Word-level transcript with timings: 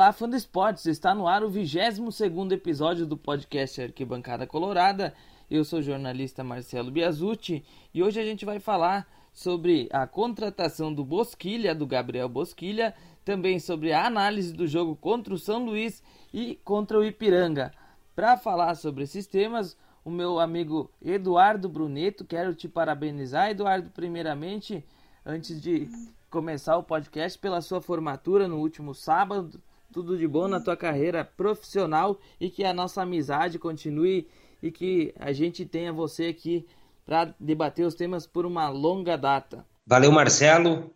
Olá, 0.00 0.14
fã 0.14 0.26
do 0.26 0.34
esportes! 0.34 0.86
Está 0.86 1.14
no 1.14 1.28
ar 1.28 1.44
o 1.44 1.50
22 1.50 2.52
episódio 2.52 3.04
do 3.04 3.18
podcast 3.18 3.82
Arquibancada 3.82 4.46
Colorada. 4.46 5.12
Eu 5.50 5.62
sou 5.62 5.80
o 5.80 5.82
jornalista 5.82 6.42
Marcelo 6.42 6.90
Biasucci 6.90 7.62
e 7.92 8.02
hoje 8.02 8.18
a 8.18 8.24
gente 8.24 8.46
vai 8.46 8.58
falar 8.58 9.06
sobre 9.30 9.90
a 9.92 10.06
contratação 10.06 10.90
do 10.90 11.04
Bosquilha, 11.04 11.74
do 11.74 11.86
Gabriel 11.86 12.30
Bosquilha, 12.30 12.94
também 13.26 13.60
sobre 13.60 13.92
a 13.92 14.06
análise 14.06 14.54
do 14.54 14.66
jogo 14.66 14.96
contra 14.96 15.34
o 15.34 15.38
São 15.38 15.66
Luís 15.66 16.02
e 16.32 16.58
contra 16.64 16.98
o 16.98 17.04
Ipiranga. 17.04 17.70
Para 18.16 18.38
falar 18.38 18.76
sobre 18.76 19.04
esses 19.04 19.26
temas, 19.26 19.76
o 20.02 20.10
meu 20.10 20.40
amigo 20.40 20.90
Eduardo 21.02 21.68
Bruneto, 21.68 22.24
quero 22.24 22.54
te 22.54 22.70
parabenizar, 22.70 23.50
Eduardo, 23.50 23.90
primeiramente, 23.90 24.82
antes 25.26 25.60
de 25.60 25.90
começar 26.30 26.78
o 26.78 26.82
podcast, 26.82 27.38
pela 27.38 27.60
sua 27.60 27.82
formatura 27.82 28.48
no 28.48 28.60
último 28.60 28.94
sábado 28.94 29.60
tudo 29.92 30.16
de 30.16 30.26
bom 30.26 30.48
na 30.48 30.60
tua 30.60 30.76
carreira 30.76 31.24
profissional 31.24 32.18
e 32.40 32.48
que 32.48 32.64
a 32.64 32.72
nossa 32.72 33.02
amizade 33.02 33.58
continue 33.58 34.28
e 34.62 34.70
que 34.70 35.12
a 35.18 35.32
gente 35.32 35.64
tenha 35.64 35.92
você 35.92 36.26
aqui 36.26 36.66
para 37.04 37.34
debater 37.40 37.86
os 37.86 37.94
temas 37.94 38.26
por 38.26 38.46
uma 38.46 38.68
longa 38.68 39.16
data. 39.16 39.66
Valeu, 39.86 40.12
Marcelo. 40.12 40.94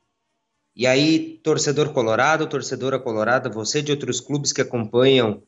E 0.76 0.86
aí, 0.86 1.40
torcedor 1.42 1.92
colorado, 1.92 2.48
torcedora 2.48 2.98
colorada, 2.98 3.48
você 3.48 3.82
de 3.82 3.92
outros 3.92 4.20
clubes 4.20 4.52
que 4.52 4.60
acompanham 4.60 5.42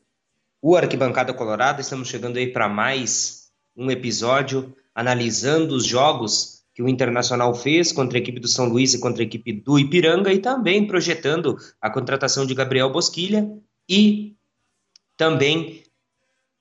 o 0.61 0.75
Arquibancada 0.75 1.33
Colorada, 1.33 1.81
estamos 1.81 2.07
chegando 2.07 2.37
aí 2.37 2.51
para 2.51 2.67
mais 2.67 3.51
um 3.75 3.91
episódio 3.91 4.75
analisando 4.95 5.75
os 5.75 5.85
jogos 5.85 6.56
que 6.77 6.83
o 6.83 6.87
Internacional 6.87 7.55
fez 7.55 7.91
contra 7.91 8.19
a 8.19 8.21
equipe 8.21 8.39
do 8.39 8.47
São 8.47 8.65
Luís 8.65 8.93
e 8.93 8.99
contra 8.99 9.23
a 9.23 9.25
equipe 9.25 9.51
do 9.51 9.79
Ipiranga 9.79 10.31
e 10.31 10.37
também 10.37 10.85
projetando 10.85 11.57
a 11.81 11.89
contratação 11.89 12.45
de 12.45 12.53
Gabriel 12.53 12.91
Bosquilha 12.91 13.51
e 13.89 14.35
também 15.17 15.81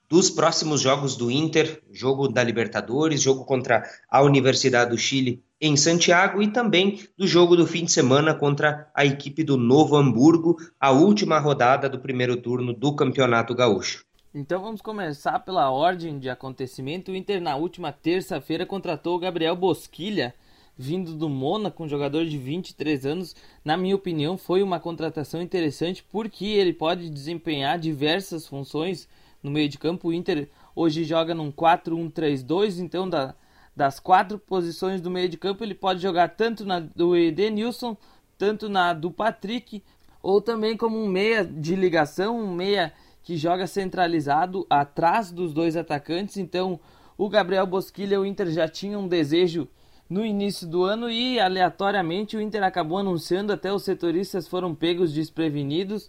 dos 0.09 0.31
próximos 0.31 0.81
jogos 0.81 1.17
do 1.17 1.31
Inter, 1.31 1.83
jogo 1.93 2.29
da 2.29 2.43
Libertadores, 2.43 3.21
jogo 3.21 3.45
contra 3.45 3.83
a 4.09 4.23
Universidade 4.23 4.93
do 4.93 4.97
Chile 4.97 5.45
em 5.61 5.77
Santiago 5.77 6.41
e 6.41 6.49
também 6.51 7.07
do 7.15 7.27
jogo 7.27 7.55
do 7.55 7.67
fim 7.67 7.85
de 7.85 7.93
semana 7.93 8.35
contra 8.35 8.91
a 8.95 9.05
equipe 9.05 9.45
do 9.45 9.59
Novo 9.59 9.97
Hamburgo, 9.97 10.57
a 10.81 10.93
última 10.93 11.39
rodada 11.39 11.91
do 11.91 11.99
primeiro 11.99 12.39
turno 12.39 12.73
do 12.73 12.97
Campeonato 12.97 13.55
Gaúcho. 13.55 14.07
Então 14.39 14.61
vamos 14.61 14.83
começar 14.83 15.39
pela 15.39 15.71
ordem 15.71 16.19
de 16.19 16.29
acontecimento. 16.29 17.11
O 17.11 17.17
Inter 17.17 17.41
na 17.41 17.57
última 17.57 17.91
terça-feira 17.91 18.67
contratou 18.67 19.17
o 19.17 19.19
Gabriel 19.19 19.57
Bosquilha, 19.57 20.35
vindo 20.77 21.15
do 21.15 21.27
Mônaco, 21.27 21.83
um 21.83 21.89
jogador 21.89 22.27
de 22.27 22.37
23 22.37 23.07
anos. 23.07 23.35
Na 23.65 23.79
minha 23.79 23.97
opinião, 23.97 24.37
foi 24.37 24.63
uma 24.63 24.79
contratação 24.79 25.41
interessante 25.41 26.05
porque 26.13 26.45
ele 26.45 26.75
pode 26.75 27.09
desempenhar 27.09 27.79
diversas 27.79 28.47
funções 28.47 29.09
no 29.43 29.51
meio 29.51 29.71
de 29.71 29.79
campo. 29.79 30.09
O 30.09 30.13
Inter 30.13 30.51
hoje 30.75 31.03
joga 31.03 31.35
num 31.35 31.51
4-1-3-2, 31.51 32.79
então 32.79 33.09
da, 33.09 33.35
das 33.75 33.99
quatro 33.99 34.39
posições 34.39 35.01
do 35.01 35.11
meio 35.11 35.31
de 35.31 35.39
campo 35.39 35.65
ele 35.65 35.75
pode 35.75 36.03
jogar 36.03 36.29
tanto 36.29 36.63
na 36.63 36.79
do 36.79 37.17
Edenilson, 37.17 37.97
tanto 38.37 38.69
na 38.69 38.93
do 38.93 39.11
Patrick, 39.11 39.83
ou 40.23 40.43
também 40.43 40.77
como 40.77 41.03
um 41.03 41.09
meia 41.09 41.43
de 41.43 41.75
ligação, 41.75 42.39
um 42.39 42.53
meia 42.53 42.93
que 43.27 43.37
joga 43.37 43.67
centralizado 43.67 44.65
atrás 44.71 45.33
dos 45.33 45.53
dois 45.53 45.77
atacantes. 45.77 46.37
Então, 46.37 46.79
o 47.19 47.29
Gabriel 47.29 47.67
Bosquilha, 47.67 48.21
o 48.21 48.25
Inter 48.25 48.49
já 48.53 48.69
tinha 48.69 48.97
um 48.97 49.09
desejo 49.09 49.67
no 50.09 50.25
início 50.25 50.65
do 50.65 50.85
ano 50.85 51.11
e 51.11 51.41
aleatoriamente 51.41 52.37
o 52.37 52.41
Inter 52.41 52.63
acabou 52.63 52.99
anunciando, 52.99 53.53
até 53.53 53.73
os 53.73 53.83
setoristas 53.83 54.47
foram 54.47 54.77
pegos 54.77 55.13
desprevenidos, 55.13 56.09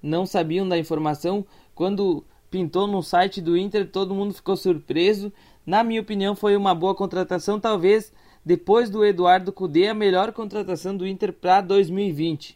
não 0.00 0.24
sabiam 0.24 0.68
da 0.68 0.78
informação. 0.78 1.44
Quando 1.74 2.24
pintou 2.48 2.86
no 2.86 3.02
site 3.02 3.40
do 3.40 3.56
Inter, 3.56 3.90
todo 3.90 4.14
mundo 4.14 4.32
ficou 4.32 4.56
surpreso. 4.56 5.32
Na 5.66 5.82
minha 5.82 6.00
opinião, 6.00 6.36
foi 6.36 6.56
uma 6.56 6.76
boa 6.76 6.94
contratação, 6.94 7.58
talvez 7.58 8.12
depois 8.44 8.88
do 8.88 9.04
Eduardo 9.04 9.52
Cudê, 9.52 9.88
a 9.88 9.94
melhor 9.94 10.32
contratação 10.32 10.96
do 10.96 11.08
Inter 11.08 11.32
para 11.32 11.60
2020. 11.60 12.55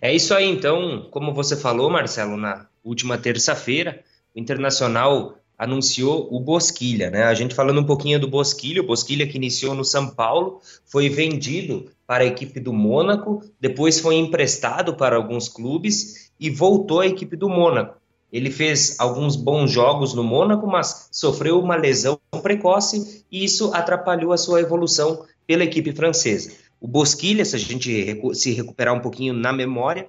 É 0.00 0.14
isso 0.14 0.34
aí, 0.34 0.48
então, 0.48 1.08
como 1.10 1.32
você 1.32 1.56
falou, 1.56 1.90
Marcelo, 1.90 2.36
na 2.36 2.66
última 2.82 3.18
terça-feira, 3.18 4.02
o 4.34 4.38
Internacional 4.38 5.38
anunciou 5.56 6.28
o 6.30 6.40
Bosquilha, 6.40 7.10
né? 7.10 7.24
A 7.24 7.34
gente 7.34 7.54
falando 7.54 7.80
um 7.80 7.86
pouquinho 7.86 8.18
do 8.18 8.28
Bosquilha, 8.28 8.82
o 8.82 8.86
Bosquilha 8.86 9.26
que 9.26 9.36
iniciou 9.36 9.74
no 9.74 9.84
São 9.84 10.10
Paulo, 10.10 10.60
foi 10.84 11.08
vendido 11.08 11.90
para 12.06 12.24
a 12.24 12.26
equipe 12.26 12.60
do 12.60 12.72
Mônaco, 12.72 13.42
depois 13.60 14.00
foi 14.00 14.16
emprestado 14.16 14.94
para 14.94 15.16
alguns 15.16 15.48
clubes 15.48 16.30
e 16.38 16.50
voltou 16.50 17.00
à 17.00 17.06
equipe 17.06 17.36
do 17.36 17.48
Mônaco. 17.48 17.96
Ele 18.32 18.50
fez 18.50 18.98
alguns 18.98 19.36
bons 19.36 19.70
jogos 19.70 20.12
no 20.12 20.24
Mônaco, 20.24 20.66
mas 20.66 21.08
sofreu 21.12 21.60
uma 21.60 21.76
lesão 21.76 22.18
precoce 22.42 23.24
e 23.30 23.44
isso 23.44 23.72
atrapalhou 23.72 24.32
a 24.32 24.36
sua 24.36 24.60
evolução 24.60 25.24
pela 25.46 25.62
equipe 25.62 25.92
francesa. 25.92 26.50
O 26.80 26.86
Bosquilha, 26.88 27.44
se 27.44 27.56
a 27.56 27.58
gente 27.58 28.20
se 28.34 28.52
recuperar 28.52 28.94
um 28.94 29.00
pouquinho 29.00 29.32
na 29.32 29.52
memória, 29.52 30.08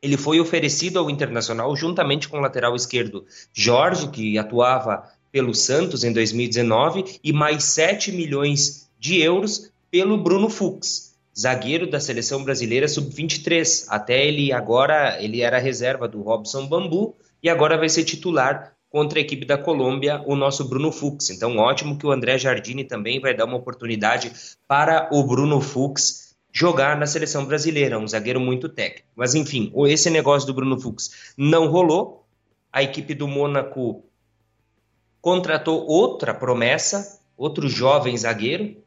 ele 0.00 0.16
foi 0.16 0.38
oferecido 0.38 0.98
ao 0.98 1.10
Internacional 1.10 1.74
juntamente 1.74 2.28
com 2.28 2.38
o 2.38 2.40
lateral 2.40 2.76
esquerdo 2.76 3.26
Jorge, 3.52 4.08
que 4.08 4.38
atuava 4.38 5.10
pelo 5.32 5.54
Santos 5.54 6.04
em 6.04 6.12
2019, 6.12 7.20
e 7.22 7.32
mais 7.32 7.64
7 7.64 8.12
milhões 8.12 8.88
de 8.98 9.20
euros 9.20 9.70
pelo 9.90 10.16
Bruno 10.16 10.48
Fux, 10.48 11.14
zagueiro 11.36 11.90
da 11.90 12.00
seleção 12.00 12.44
brasileira 12.44 12.88
sub-23. 12.88 13.86
Até 13.88 14.26
ele 14.26 14.52
agora 14.52 15.22
ele 15.22 15.40
era 15.40 15.58
reserva 15.58 16.06
do 16.06 16.22
Robson 16.22 16.66
Bambu 16.66 17.14
e 17.42 17.48
agora 17.48 17.76
vai 17.76 17.88
ser 17.88 18.04
titular 18.04 18.75
contra 18.96 19.18
a 19.18 19.20
equipe 19.20 19.44
da 19.44 19.58
Colômbia, 19.58 20.22
o 20.24 20.34
nosso 20.34 20.66
Bruno 20.66 20.90
Fux. 20.90 21.28
Então, 21.28 21.58
ótimo 21.58 21.98
que 21.98 22.06
o 22.06 22.10
André 22.10 22.38
Jardine 22.38 22.82
também 22.82 23.20
vai 23.20 23.36
dar 23.36 23.44
uma 23.44 23.58
oportunidade 23.58 24.32
para 24.66 25.10
o 25.12 25.22
Bruno 25.22 25.60
Fux 25.60 26.34
jogar 26.50 26.98
na 26.98 27.04
seleção 27.04 27.44
brasileira, 27.44 27.98
um 27.98 28.08
zagueiro 28.08 28.40
muito 28.40 28.70
técnico. 28.70 29.06
Mas 29.14 29.34
enfim, 29.34 29.70
esse 29.86 30.08
negócio 30.08 30.46
do 30.46 30.54
Bruno 30.54 30.80
Fux 30.80 31.34
não 31.36 31.66
rolou. 31.66 32.24
A 32.72 32.82
equipe 32.82 33.12
do 33.12 33.28
Mônaco 33.28 34.02
contratou 35.20 35.86
outra 35.86 36.32
promessa, 36.32 37.20
outro 37.36 37.68
jovem 37.68 38.16
zagueiro, 38.16 38.78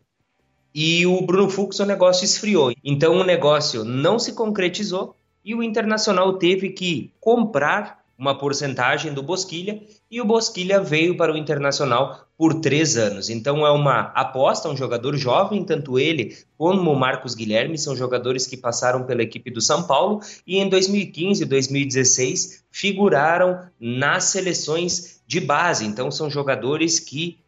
e 0.73 1.05
o 1.05 1.21
Bruno 1.21 1.51
Fux 1.51 1.77
o 1.77 1.85
negócio 1.85 2.25
esfriou. 2.25 2.73
Então 2.83 3.13
o 3.13 3.23
negócio 3.23 3.83
não 3.83 4.17
se 4.17 4.33
concretizou 4.33 5.15
e 5.45 5.53
o 5.53 5.61
Internacional 5.61 6.39
teve 6.39 6.71
que 6.71 7.13
comprar 7.19 7.98
uma 8.19 8.37
porcentagem 8.37 9.13
do 9.13 9.23
Bosquilha 9.23 9.81
e 10.11 10.19
o 10.19 10.25
Bosquilha 10.25 10.81
veio 10.81 11.15
para 11.15 11.33
o 11.33 11.37
Internacional 11.37 12.27
por 12.37 12.55
três 12.55 12.97
anos. 12.97 13.29
Então 13.29 13.65
é 13.65 13.71
uma 13.71 14.11
aposta, 14.13 14.67
um 14.67 14.75
jogador 14.75 15.15
jovem, 15.15 15.63
tanto 15.63 15.97
ele 15.97 16.37
como 16.57 16.91
o 16.91 16.99
Marcos 16.99 17.33
Guilherme 17.33 17.77
são 17.77 17.95
jogadores 17.95 18.45
que 18.45 18.57
passaram 18.57 19.03
pela 19.05 19.23
equipe 19.23 19.49
do 19.49 19.61
São 19.61 19.83
Paulo 19.83 20.19
e 20.45 20.57
em 20.57 20.67
2015 20.67 21.43
e 21.43 21.45
2016 21.45 22.65
figuraram 22.69 23.61
nas 23.79 24.25
seleções 24.25 25.21
de 25.25 25.39
base. 25.39 25.85
Então 25.85 26.11
são 26.11 26.29
jogadores 26.29 26.99
que 26.99 27.39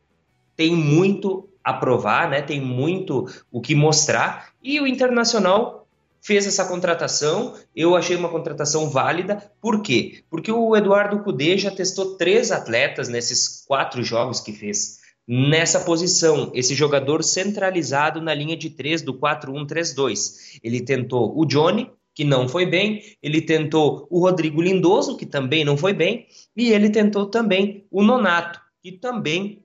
têm 0.56 0.74
muito 0.74 1.50
a 1.62 1.74
provar, 1.74 2.30
né? 2.30 2.42
Tem 2.42 2.62
muito 2.62 3.28
o 3.52 3.60
que 3.60 3.76
mostrar 3.76 4.54
e 4.64 4.80
o 4.80 4.88
Internacional 4.88 5.81
fez 6.22 6.46
essa 6.46 6.66
contratação, 6.66 7.56
eu 7.76 7.96
achei 7.96 8.16
uma 8.16 8.30
contratação 8.30 8.90
válida, 8.90 9.52
por 9.60 9.82
quê? 9.82 10.24
Porque 10.30 10.52
o 10.52 10.76
Eduardo 10.76 11.24
Cudê 11.24 11.58
já 11.58 11.72
testou 11.72 12.16
três 12.16 12.52
atletas 12.52 13.10
nesses 13.10 13.66
quatro 13.66 14.04
jogos 14.04 14.40
que 14.40 14.54
fez. 14.54 15.00
Nessa 15.28 15.80
posição, 15.80 16.52
esse 16.54 16.76
jogador 16.76 17.24
centralizado 17.24 18.22
na 18.22 18.34
linha 18.34 18.58
de 18.58 18.70
três 18.70 19.02
do 19.02 19.14
4-1-3-2. 19.14 20.60
Ele 20.64 20.82
tentou 20.82 21.38
o 21.40 21.46
Johnny, 21.46 21.90
que 22.14 22.24
não 22.24 22.48
foi 22.48 22.66
bem, 22.66 23.02
ele 23.24 23.42
tentou 23.42 24.08
o 24.10 24.20
Rodrigo 24.20 24.62
Lindoso, 24.62 25.16
que 25.16 25.26
também 25.26 25.64
não 25.64 25.78
foi 25.78 25.94
bem, 25.94 26.28
e 26.56 26.72
ele 26.72 26.90
tentou 26.90 27.26
também 27.28 27.86
o 27.90 28.04
Nonato, 28.04 28.60
que 28.84 28.92
também 28.92 29.61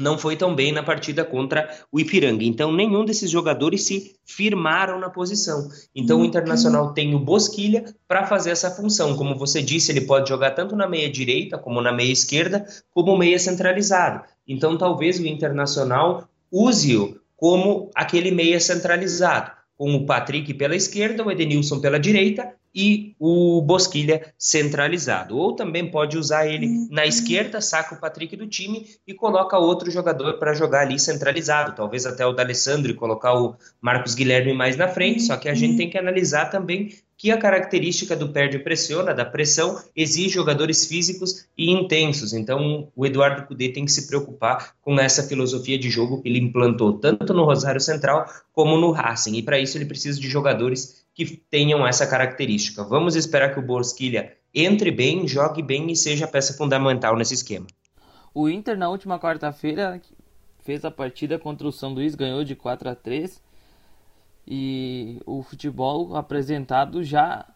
não 0.00 0.18
foi 0.18 0.34
tão 0.34 0.54
bem 0.54 0.72
na 0.72 0.82
partida 0.82 1.24
contra 1.24 1.68
o 1.92 2.00
Ipiranga. 2.00 2.42
Então, 2.42 2.72
nenhum 2.72 3.04
desses 3.04 3.30
jogadores 3.30 3.84
se 3.84 4.16
firmaram 4.24 4.98
na 4.98 5.10
posição. 5.10 5.68
Então, 5.94 6.22
o 6.22 6.24
Internacional 6.24 6.92
tem 6.92 7.14
o 7.14 7.18
Bosquilha 7.18 7.84
para 8.08 8.26
fazer 8.26 8.50
essa 8.50 8.70
função. 8.70 9.16
Como 9.16 9.36
você 9.36 9.62
disse, 9.62 9.92
ele 9.92 10.00
pode 10.02 10.28
jogar 10.28 10.52
tanto 10.52 10.74
na 10.74 10.88
meia 10.88 11.10
direita, 11.10 11.58
como 11.58 11.80
na 11.80 11.92
meia 11.92 12.12
esquerda, 12.12 12.64
como 12.92 13.16
meia 13.16 13.38
centralizado. 13.38 14.24
Então, 14.48 14.78
talvez 14.78 15.20
o 15.20 15.26
Internacional 15.26 16.28
use-o 16.50 17.20
como 17.36 17.90
aquele 17.94 18.30
meia 18.30 18.60
centralizado, 18.60 19.52
com 19.76 19.94
o 19.94 20.04
Patrick 20.04 20.52
pela 20.54 20.76
esquerda, 20.76 21.24
o 21.24 21.30
Edenilson 21.30 21.80
pela 21.80 21.98
direita 21.98 22.54
e 22.74 23.14
o 23.18 23.60
Bosquilha 23.62 24.32
centralizado. 24.38 25.36
Ou 25.36 25.54
também 25.54 25.90
pode 25.90 26.16
usar 26.16 26.46
ele 26.46 26.68
na 26.90 27.06
esquerda, 27.06 27.60
saca 27.60 27.94
o 27.94 28.00
Patrick 28.00 28.36
do 28.36 28.46
time 28.46 28.86
e 29.06 29.14
coloca 29.14 29.58
outro 29.58 29.90
jogador 29.90 30.38
para 30.38 30.54
jogar 30.54 30.82
ali 30.82 30.98
centralizado. 30.98 31.74
Talvez 31.74 32.06
até 32.06 32.24
o 32.24 32.32
D'Alessandro 32.32 32.90
e 32.90 32.94
colocar 32.94 33.34
o 33.34 33.56
Marcos 33.80 34.14
Guilherme 34.14 34.52
mais 34.52 34.76
na 34.76 34.88
frente. 34.88 35.22
Só 35.22 35.36
que 35.36 35.48
a 35.48 35.54
gente 35.54 35.76
tem 35.76 35.90
que 35.90 35.98
analisar 35.98 36.46
também 36.46 36.90
que 37.20 37.30
a 37.30 37.36
característica 37.36 38.16
do 38.16 38.30
perde 38.30 38.58
pressiona, 38.58 39.12
da 39.12 39.26
pressão, 39.26 39.78
exige 39.94 40.30
jogadores 40.30 40.86
físicos 40.86 41.46
e 41.56 41.70
intensos. 41.70 42.32
Então, 42.32 42.88
o 42.96 43.04
Eduardo 43.04 43.46
Cudê 43.46 43.68
tem 43.68 43.84
que 43.84 43.92
se 43.92 44.06
preocupar 44.06 44.74
com 44.80 44.98
essa 44.98 45.22
filosofia 45.22 45.78
de 45.78 45.90
jogo 45.90 46.22
que 46.22 46.28
ele 46.30 46.38
implantou 46.38 46.94
tanto 46.94 47.34
no 47.34 47.44
Rosário 47.44 47.78
Central 47.78 48.26
como 48.54 48.78
no 48.78 48.90
Racing. 48.90 49.36
E 49.36 49.42
para 49.42 49.58
isso 49.58 49.76
ele 49.76 49.84
precisa 49.84 50.18
de 50.18 50.30
jogadores 50.30 51.04
que 51.24 51.36
tenham 51.36 51.86
essa 51.86 52.06
característica. 52.06 52.84
Vamos 52.84 53.16
esperar 53.16 53.52
que 53.52 53.60
o 53.60 53.62
Bosquilha 53.62 54.36
entre 54.54 54.90
bem, 54.90 55.28
jogue 55.28 55.62
bem 55.62 55.90
e 55.90 55.96
seja 55.96 56.26
peça 56.26 56.54
fundamental 56.54 57.16
nesse 57.16 57.34
esquema. 57.34 57.66
O 58.34 58.48
Inter 58.48 58.76
na 58.76 58.88
última 58.88 59.18
quarta-feira 59.18 60.00
fez 60.60 60.84
a 60.84 60.90
partida 60.90 61.38
contra 61.38 61.66
o 61.66 61.72
São 61.72 61.92
Luís, 61.92 62.14
ganhou 62.14 62.44
de 62.44 62.56
4 62.56 62.90
a 62.90 62.94
3 62.94 63.40
e 64.46 65.20
o 65.24 65.42
futebol 65.42 66.16
apresentado 66.16 67.04
já 67.04 67.46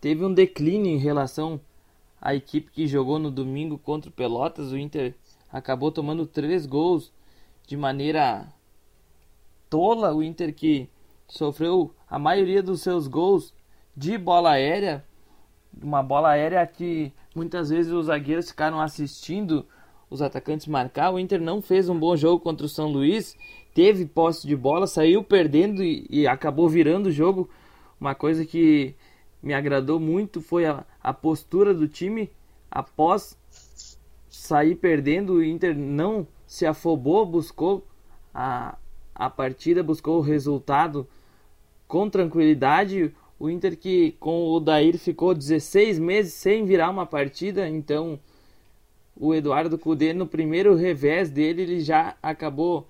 teve 0.00 0.24
um 0.24 0.32
declínio 0.32 0.90
em 0.90 0.98
relação 0.98 1.60
à 2.20 2.34
equipe 2.34 2.70
que 2.70 2.86
jogou 2.86 3.18
no 3.18 3.30
domingo 3.30 3.78
contra 3.78 4.10
o 4.10 4.12
Pelotas. 4.12 4.72
O 4.72 4.78
Inter 4.78 5.14
acabou 5.52 5.92
tomando 5.92 6.26
três 6.26 6.64
gols 6.64 7.12
de 7.66 7.76
maneira 7.76 8.48
tola. 9.68 10.14
O 10.14 10.22
Inter 10.22 10.54
que 10.54 10.88
sofreu 11.28 11.94
a 12.10 12.18
maioria 12.18 12.62
dos 12.62 12.82
seus 12.82 13.06
gols 13.06 13.54
de 13.96 14.18
bola 14.18 14.50
aérea, 14.50 15.04
uma 15.80 16.02
bola 16.02 16.30
aérea 16.30 16.66
que 16.66 17.12
muitas 17.34 17.70
vezes 17.70 17.92
os 17.92 18.06
zagueiros 18.06 18.50
ficaram 18.50 18.80
assistindo 18.80 19.64
os 20.10 20.20
atacantes 20.20 20.66
marcar. 20.66 21.12
O 21.12 21.18
Inter 21.18 21.40
não 21.40 21.62
fez 21.62 21.88
um 21.88 21.98
bom 21.98 22.16
jogo 22.16 22.42
contra 22.42 22.66
o 22.66 22.68
São 22.68 22.88
Luís 22.88 23.36
teve 23.74 24.04
posse 24.06 24.46
de 24.46 24.56
bola, 24.56 24.86
saiu 24.86 25.22
perdendo 25.22 25.82
e, 25.82 26.06
e 26.10 26.26
acabou 26.26 26.68
virando 26.68 27.06
o 27.06 27.12
jogo. 27.12 27.48
Uma 28.00 28.14
coisa 28.14 28.44
que 28.44 28.94
me 29.42 29.54
agradou 29.54 30.00
muito 30.00 30.40
foi 30.40 30.66
a, 30.66 30.84
a 31.02 31.12
postura 31.12 31.72
do 31.72 31.86
time 31.86 32.30
após 32.70 33.38
sair 34.28 34.74
perdendo. 34.74 35.34
O 35.34 35.44
Inter 35.44 35.76
não 35.76 36.26
se 36.46 36.66
afobou, 36.66 37.24
buscou 37.24 37.86
a, 38.34 38.76
a 39.14 39.30
partida, 39.30 39.82
buscou 39.82 40.18
o 40.18 40.22
resultado 40.22 41.06
com 41.90 42.08
tranquilidade. 42.08 43.12
O 43.38 43.50
Inter 43.50 43.76
que 43.76 44.12
com 44.20 44.48
o 44.48 44.60
Dair 44.60 44.96
ficou 44.96 45.34
16 45.34 45.98
meses 45.98 46.34
sem 46.34 46.64
virar 46.64 46.88
uma 46.88 47.04
partida, 47.04 47.68
então 47.68 48.18
o 49.16 49.34
Eduardo 49.34 49.76
Cudê 49.76 50.12
no 50.14 50.26
primeiro 50.26 50.76
revés 50.76 51.30
dele 51.30 51.62
ele 51.62 51.80
já 51.80 52.16
acabou 52.22 52.86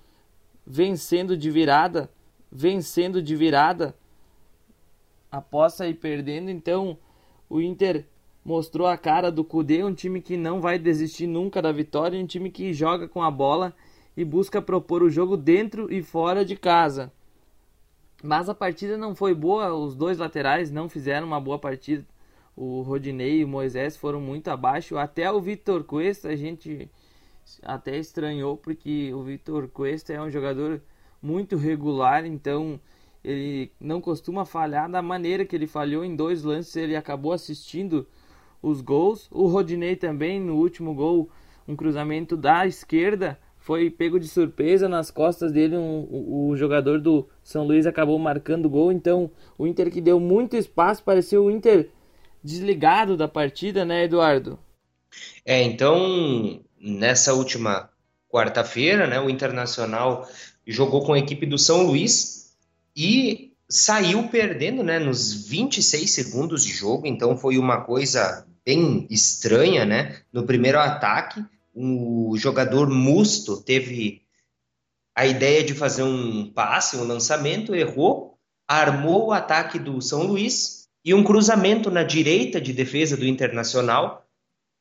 vencendo 0.67 1.35
de 1.35 1.49
virada, 1.49 2.11
vencendo 2.51 3.21
de 3.21 3.35
virada 3.35 3.95
após 5.31 5.73
sair 5.73 5.95
perdendo. 5.95 6.51
Então, 6.51 6.97
o 7.49 7.59
Inter 7.59 8.05
mostrou 8.45 8.85
a 8.85 8.97
cara 8.97 9.31
do 9.31 9.43
Cudê, 9.43 9.83
um 9.83 9.93
time 9.93 10.21
que 10.21 10.37
não 10.37 10.61
vai 10.61 10.77
desistir 10.77 11.25
nunca 11.25 11.61
da 11.61 11.71
vitória, 11.71 12.19
um 12.19 12.27
time 12.27 12.51
que 12.51 12.71
joga 12.71 13.07
com 13.07 13.23
a 13.23 13.31
bola 13.31 13.73
e 14.15 14.23
busca 14.23 14.61
propor 14.61 15.01
o 15.01 15.09
jogo 15.09 15.35
dentro 15.35 15.91
e 15.91 16.03
fora 16.03 16.45
de 16.45 16.55
casa. 16.55 17.11
Mas 18.23 18.47
a 18.49 18.53
partida 18.53 18.97
não 18.97 19.15
foi 19.15 19.33
boa, 19.33 19.73
os 19.73 19.95
dois 19.95 20.17
laterais 20.17 20.71
não 20.71 20.87
fizeram 20.87 21.25
uma 21.25 21.39
boa 21.39 21.57
partida. 21.57 22.05
O 22.55 22.81
Rodinei 22.81 23.39
e 23.39 23.43
o 23.43 23.47
Moisés 23.47 23.97
foram 23.97 24.21
muito 24.21 24.49
abaixo, 24.49 24.97
até 24.97 25.31
o 25.31 25.41
Vitor 25.41 25.83
Cuesta, 25.83 26.29
a 26.29 26.35
gente 26.35 26.89
até 27.63 27.97
estranhou 27.97 28.55
porque 28.57 29.11
o 29.13 29.23
Vitor 29.23 29.67
Cuesta 29.67 30.13
é 30.13 30.21
um 30.21 30.29
jogador 30.29 30.81
muito 31.21 31.55
regular, 31.57 32.25
então 32.25 32.79
ele 33.23 33.71
não 33.79 34.01
costuma 34.01 34.45
falhar 34.45 34.89
da 34.89 35.01
maneira 35.01 35.45
que 35.45 35.55
ele 35.55 35.67
falhou 35.67 36.03
em 36.03 36.15
dois 36.15 36.43
lances, 36.43 36.75
ele 36.75 36.95
acabou 36.95 37.31
assistindo 37.31 38.07
os 38.61 38.81
gols. 38.81 39.27
O 39.31 39.47
Rodinei 39.47 39.95
também 39.95 40.39
no 40.39 40.55
último 40.55 40.93
gol, 40.93 41.29
um 41.67 41.75
cruzamento 41.75 42.35
da 42.35 42.65
esquerda, 42.67 43.39
foi 43.61 43.89
pego 43.91 44.19
de 44.19 44.27
surpresa 44.27 44.89
nas 44.89 45.11
costas 45.11 45.51
dele, 45.51 45.77
um, 45.77 46.07
o, 46.09 46.49
o 46.49 46.57
jogador 46.57 46.99
do 46.99 47.29
São 47.43 47.65
Luís 47.65 47.85
acabou 47.85 48.17
marcando 48.17 48.65
o 48.65 48.69
gol, 48.69 48.91
então 48.91 49.31
o 49.57 49.67
Inter 49.67 49.91
que 49.91 50.01
deu 50.01 50.19
muito 50.19 50.55
espaço, 50.57 51.03
pareceu 51.03 51.45
o 51.45 51.51
Inter 51.51 51.89
desligado 52.43 53.15
da 53.15 53.27
partida, 53.27 53.85
né, 53.85 54.05
Eduardo? 54.05 54.57
É, 55.45 55.61
então 55.61 56.59
nessa 56.79 57.33
última 57.33 57.89
quarta-feira, 58.27 59.05
né, 59.05 59.19
o 59.19 59.29
Internacional 59.29 60.27
jogou 60.65 61.05
com 61.05 61.13
a 61.13 61.19
equipe 61.19 61.45
do 61.45 61.57
São 61.57 61.83
Luís 61.83 62.55
e 62.95 63.53
saiu 63.69 64.27
perdendo 64.27 64.83
né, 64.83 64.97
nos 64.97 65.47
26 65.47 66.09
segundos 66.09 66.63
de 66.63 66.73
jogo, 66.73 67.05
então 67.05 67.37
foi 67.37 67.59
uma 67.59 67.81
coisa 67.81 68.45
bem 68.65 69.07
estranha, 69.09 69.85
né? 69.85 70.17
No 70.31 70.45
primeiro 70.45 70.79
ataque, 70.79 71.43
o 71.73 72.35
jogador 72.37 72.89
Musto 72.89 73.61
teve 73.61 74.21
a 75.15 75.25
ideia 75.25 75.63
de 75.63 75.73
fazer 75.73 76.03
um 76.03 76.51
passe, 76.51 76.97
um 76.97 77.03
lançamento, 77.03 77.75
errou, 77.75 78.37
armou 78.67 79.27
o 79.27 79.31
ataque 79.31 79.77
do 79.77 80.01
São 80.01 80.23
Luís 80.23 80.87
e 81.03 81.13
um 81.13 81.23
cruzamento 81.23 81.91
na 81.91 82.03
direita 82.03 82.61
de 82.61 82.71
defesa 82.73 83.17
do 83.17 83.27
Internacional 83.27 84.21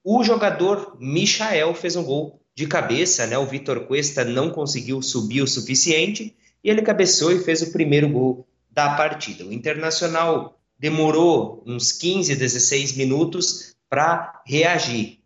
o 0.03 0.25
jogador 0.25 0.97
Michael 0.99 1.75
fez 1.75 1.95
um 1.95 2.03
gol 2.03 2.41
de 2.55 2.67
cabeça, 2.67 3.27
né? 3.27 3.39
O 3.39 3.47
Vitor 3.47 3.87
Cuesta 3.87 4.25
não 4.25 4.51
conseguiu 4.51 5.03
subir 5.03 5.43
o 5.43 5.47
suficiente 5.47 6.35
e 6.65 6.71
ele 6.71 6.83
cabeceou 6.83 7.33
e 7.33 7.45
fez 7.45 7.63
o 7.63 7.73
primeiro 7.73 8.09
gol 8.09 8.47
da 8.71 8.95
partida. 8.95 9.45
O 9.45 9.53
Internacional 9.53 10.59
demorou 10.79 11.63
uns 11.67 11.93
15, 11.93 12.35
16 12.35 12.97
minutos 12.97 13.75
para 13.89 14.43
reagir. 14.47 15.20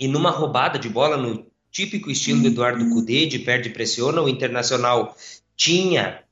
E 0.00 0.08
numa 0.08 0.30
roubada 0.30 0.78
de 0.78 0.88
bola 0.88 1.18
no 1.18 1.46
típico 1.70 2.10
estilo 2.10 2.40
do 2.40 2.48
Eduardo 2.48 2.88
Cudê, 2.88 3.26
de 3.26 3.38
perde 3.38 3.68
e 3.68 3.72
pressiona, 3.72 4.22
o 4.22 4.28
Internacional 4.30 5.14
tinha 5.54 6.24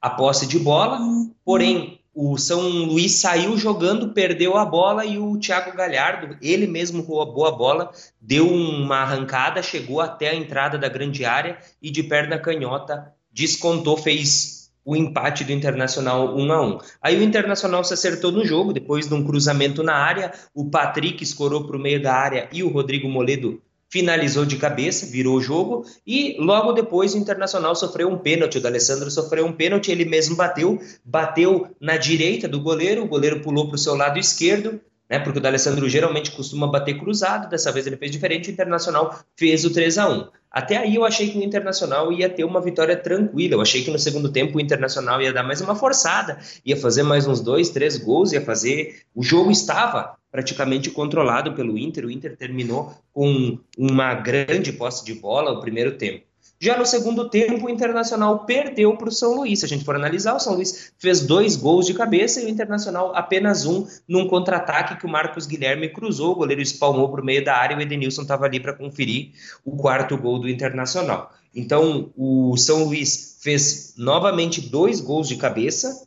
a 0.00 0.10
posse 0.10 0.44
de 0.44 0.58
bola, 0.58 0.98
porém 1.44 2.00
o 2.12 2.36
São 2.36 2.60
Luís 2.60 3.12
saiu 3.12 3.56
jogando, 3.56 4.12
perdeu 4.12 4.56
a 4.56 4.64
bola 4.64 5.06
e 5.06 5.16
o 5.18 5.38
Thiago 5.38 5.76
Galhardo, 5.76 6.36
ele 6.42 6.66
mesmo 6.66 7.02
roubou 7.02 7.46
a 7.46 7.52
bola, 7.52 7.92
deu 8.20 8.52
uma 8.52 8.96
arrancada, 8.96 9.62
chegou 9.62 10.00
até 10.00 10.30
a 10.30 10.34
entrada 10.34 10.76
da 10.76 10.88
grande 10.88 11.24
área 11.24 11.58
e 11.80 11.90
de 11.90 12.02
perna 12.02 12.40
canhota 12.40 13.14
descontou, 13.32 13.96
fez 13.96 14.59
o 14.84 14.96
empate 14.96 15.44
do 15.44 15.52
Internacional 15.52 16.36
1 16.36 16.52
a 16.52 16.62
1. 16.62 16.78
Aí 17.02 17.18
o 17.18 17.22
Internacional 17.22 17.84
se 17.84 17.94
acertou 17.94 18.32
no 18.32 18.44
jogo, 18.44 18.72
depois 18.72 19.08
de 19.08 19.14
um 19.14 19.24
cruzamento 19.24 19.82
na 19.82 19.94
área, 19.94 20.32
o 20.54 20.70
Patrick 20.70 21.22
escorou 21.22 21.66
para 21.66 21.76
o 21.76 21.80
meio 21.80 22.02
da 22.02 22.14
área 22.14 22.48
e 22.52 22.62
o 22.62 22.68
Rodrigo 22.68 23.08
Moledo 23.08 23.60
finalizou 23.90 24.46
de 24.46 24.56
cabeça, 24.56 25.04
virou 25.04 25.36
o 25.36 25.40
jogo 25.40 25.84
e 26.06 26.36
logo 26.38 26.72
depois 26.72 27.12
o 27.12 27.18
Internacional 27.18 27.74
sofreu 27.74 28.08
um 28.08 28.16
pênalti, 28.16 28.58
o 28.58 28.60
D'Alessandro 28.60 29.10
sofreu 29.10 29.44
um 29.44 29.52
pênalti, 29.52 29.90
ele 29.90 30.04
mesmo 30.04 30.36
bateu, 30.36 30.80
bateu 31.04 31.66
na 31.80 31.96
direita 31.96 32.46
do 32.46 32.60
goleiro, 32.60 33.02
o 33.02 33.08
goleiro 33.08 33.40
pulou 33.40 33.66
para 33.66 33.74
o 33.74 33.78
seu 33.78 33.96
lado 33.96 34.18
esquerdo, 34.18 34.80
né, 35.08 35.18
porque 35.18 35.40
o 35.40 35.42
D'Alessandro 35.42 35.88
geralmente 35.88 36.30
costuma 36.30 36.68
bater 36.68 37.00
cruzado, 37.00 37.50
dessa 37.50 37.72
vez 37.72 37.84
ele 37.84 37.96
fez 37.96 38.12
diferente, 38.12 38.48
o 38.48 38.52
Internacional 38.52 39.18
fez 39.36 39.64
o 39.64 39.72
3 39.72 39.98
a 39.98 40.08
1 40.08 40.39
Até 40.50 40.76
aí 40.76 40.96
eu 40.96 41.04
achei 41.04 41.30
que 41.30 41.38
o 41.38 41.42
Internacional 41.42 42.12
ia 42.12 42.28
ter 42.28 42.44
uma 42.44 42.60
vitória 42.60 42.96
tranquila, 42.96 43.54
eu 43.54 43.60
achei 43.60 43.84
que 43.84 43.90
no 43.90 43.98
segundo 43.98 44.32
tempo 44.32 44.58
o 44.58 44.60
Internacional 44.60 45.22
ia 45.22 45.32
dar 45.32 45.44
mais 45.44 45.60
uma 45.60 45.76
forçada, 45.76 46.38
ia 46.64 46.76
fazer 46.76 47.04
mais 47.04 47.26
uns 47.26 47.40
dois, 47.40 47.70
três 47.70 47.96
gols, 47.96 48.32
ia 48.32 48.40
fazer... 48.40 49.02
O 49.14 49.22
jogo 49.22 49.50
estava 49.50 50.16
praticamente 50.30 50.90
controlado 50.90 51.54
pelo 51.54 51.78
Inter, 51.78 52.04
o 52.04 52.10
Inter 52.10 52.36
terminou 52.36 52.92
com 53.12 53.58
uma 53.76 54.14
grande 54.14 54.72
posse 54.72 55.04
de 55.04 55.14
bola 55.14 55.52
o 55.52 55.60
primeiro 55.60 55.96
tempo. 55.96 56.29
Já 56.62 56.76
no 56.76 56.84
segundo 56.84 57.26
tempo, 57.30 57.66
o 57.66 57.70
Internacional 57.70 58.44
perdeu 58.44 58.94
para 58.94 59.08
o 59.08 59.12
São 59.12 59.34
Luís. 59.34 59.60
Se 59.60 59.64
a 59.64 59.68
gente 59.68 59.82
for 59.82 59.96
analisar, 59.96 60.34
o 60.34 60.38
São 60.38 60.54
Luís 60.54 60.92
fez 60.98 61.22
dois 61.22 61.56
gols 61.56 61.86
de 61.86 61.94
cabeça 61.94 62.38
e 62.38 62.44
o 62.44 62.48
Internacional 62.50 63.16
apenas 63.16 63.64
um 63.64 63.86
num 64.06 64.28
contra-ataque 64.28 64.96
que 64.96 65.06
o 65.06 65.08
Marcos 65.08 65.46
Guilherme 65.46 65.88
cruzou, 65.88 66.32
o 66.32 66.36
goleiro 66.36 66.60
espalmou 66.60 67.08
para 67.08 67.22
o 67.22 67.24
meio 67.24 67.42
da 67.42 67.56
área 67.56 67.74
e 67.74 67.78
o 67.78 67.80
Edenilson 67.80 68.22
estava 68.22 68.44
ali 68.44 68.60
para 68.60 68.74
conferir 68.74 69.30
o 69.64 69.74
quarto 69.74 70.18
gol 70.18 70.38
do 70.38 70.50
Internacional. 70.50 71.32
Então, 71.54 72.12
o 72.14 72.54
São 72.58 72.84
Luís 72.84 73.38
fez 73.40 73.94
novamente 73.96 74.60
dois 74.60 75.00
gols 75.00 75.28
de 75.28 75.36
cabeça, 75.36 76.06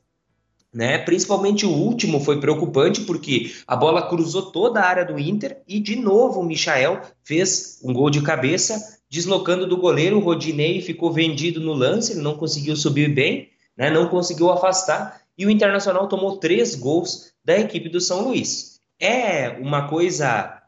né? 0.74 0.98
Principalmente 0.98 1.66
o 1.66 1.72
último 1.72 2.20
foi 2.20 2.40
preocupante 2.40 3.02
porque 3.02 3.54
a 3.68 3.76
bola 3.76 4.08
cruzou 4.08 4.52
toda 4.52 4.80
a 4.80 4.88
área 4.88 5.06
do 5.06 5.20
Inter 5.20 5.62
e 5.68 5.80
de 5.80 5.96
novo 5.96 6.40
o 6.40 6.44
Michael 6.44 7.02
fez 7.24 7.80
um 7.84 7.94
gol 7.94 8.10
de 8.10 8.22
cabeça 8.22 9.00
deslocando 9.10 9.68
do 9.68 9.78
goleiro, 9.78 10.18
o 10.18 10.22
Rodinei 10.22 10.82
ficou 10.82 11.12
vendido 11.12 11.62
no 11.62 11.74
lance, 11.74 12.14
ele 12.14 12.22
não 12.22 12.36
conseguiu 12.36 12.76
subir 12.76 13.14
bem, 13.14 13.50
né, 13.78 13.92
não 13.92 14.08
conseguiu 14.08 14.50
afastar, 14.50 15.22
e 15.38 15.46
o 15.46 15.52
Internacional 15.52 16.08
tomou 16.08 16.38
três 16.38 16.74
gols 16.74 17.32
da 17.46 17.56
equipe 17.60 17.90
do 17.90 18.02
São 18.02 18.24
Luís. 18.24 18.80
É 19.00 19.50
uma 19.60 19.88
coisa 19.88 20.63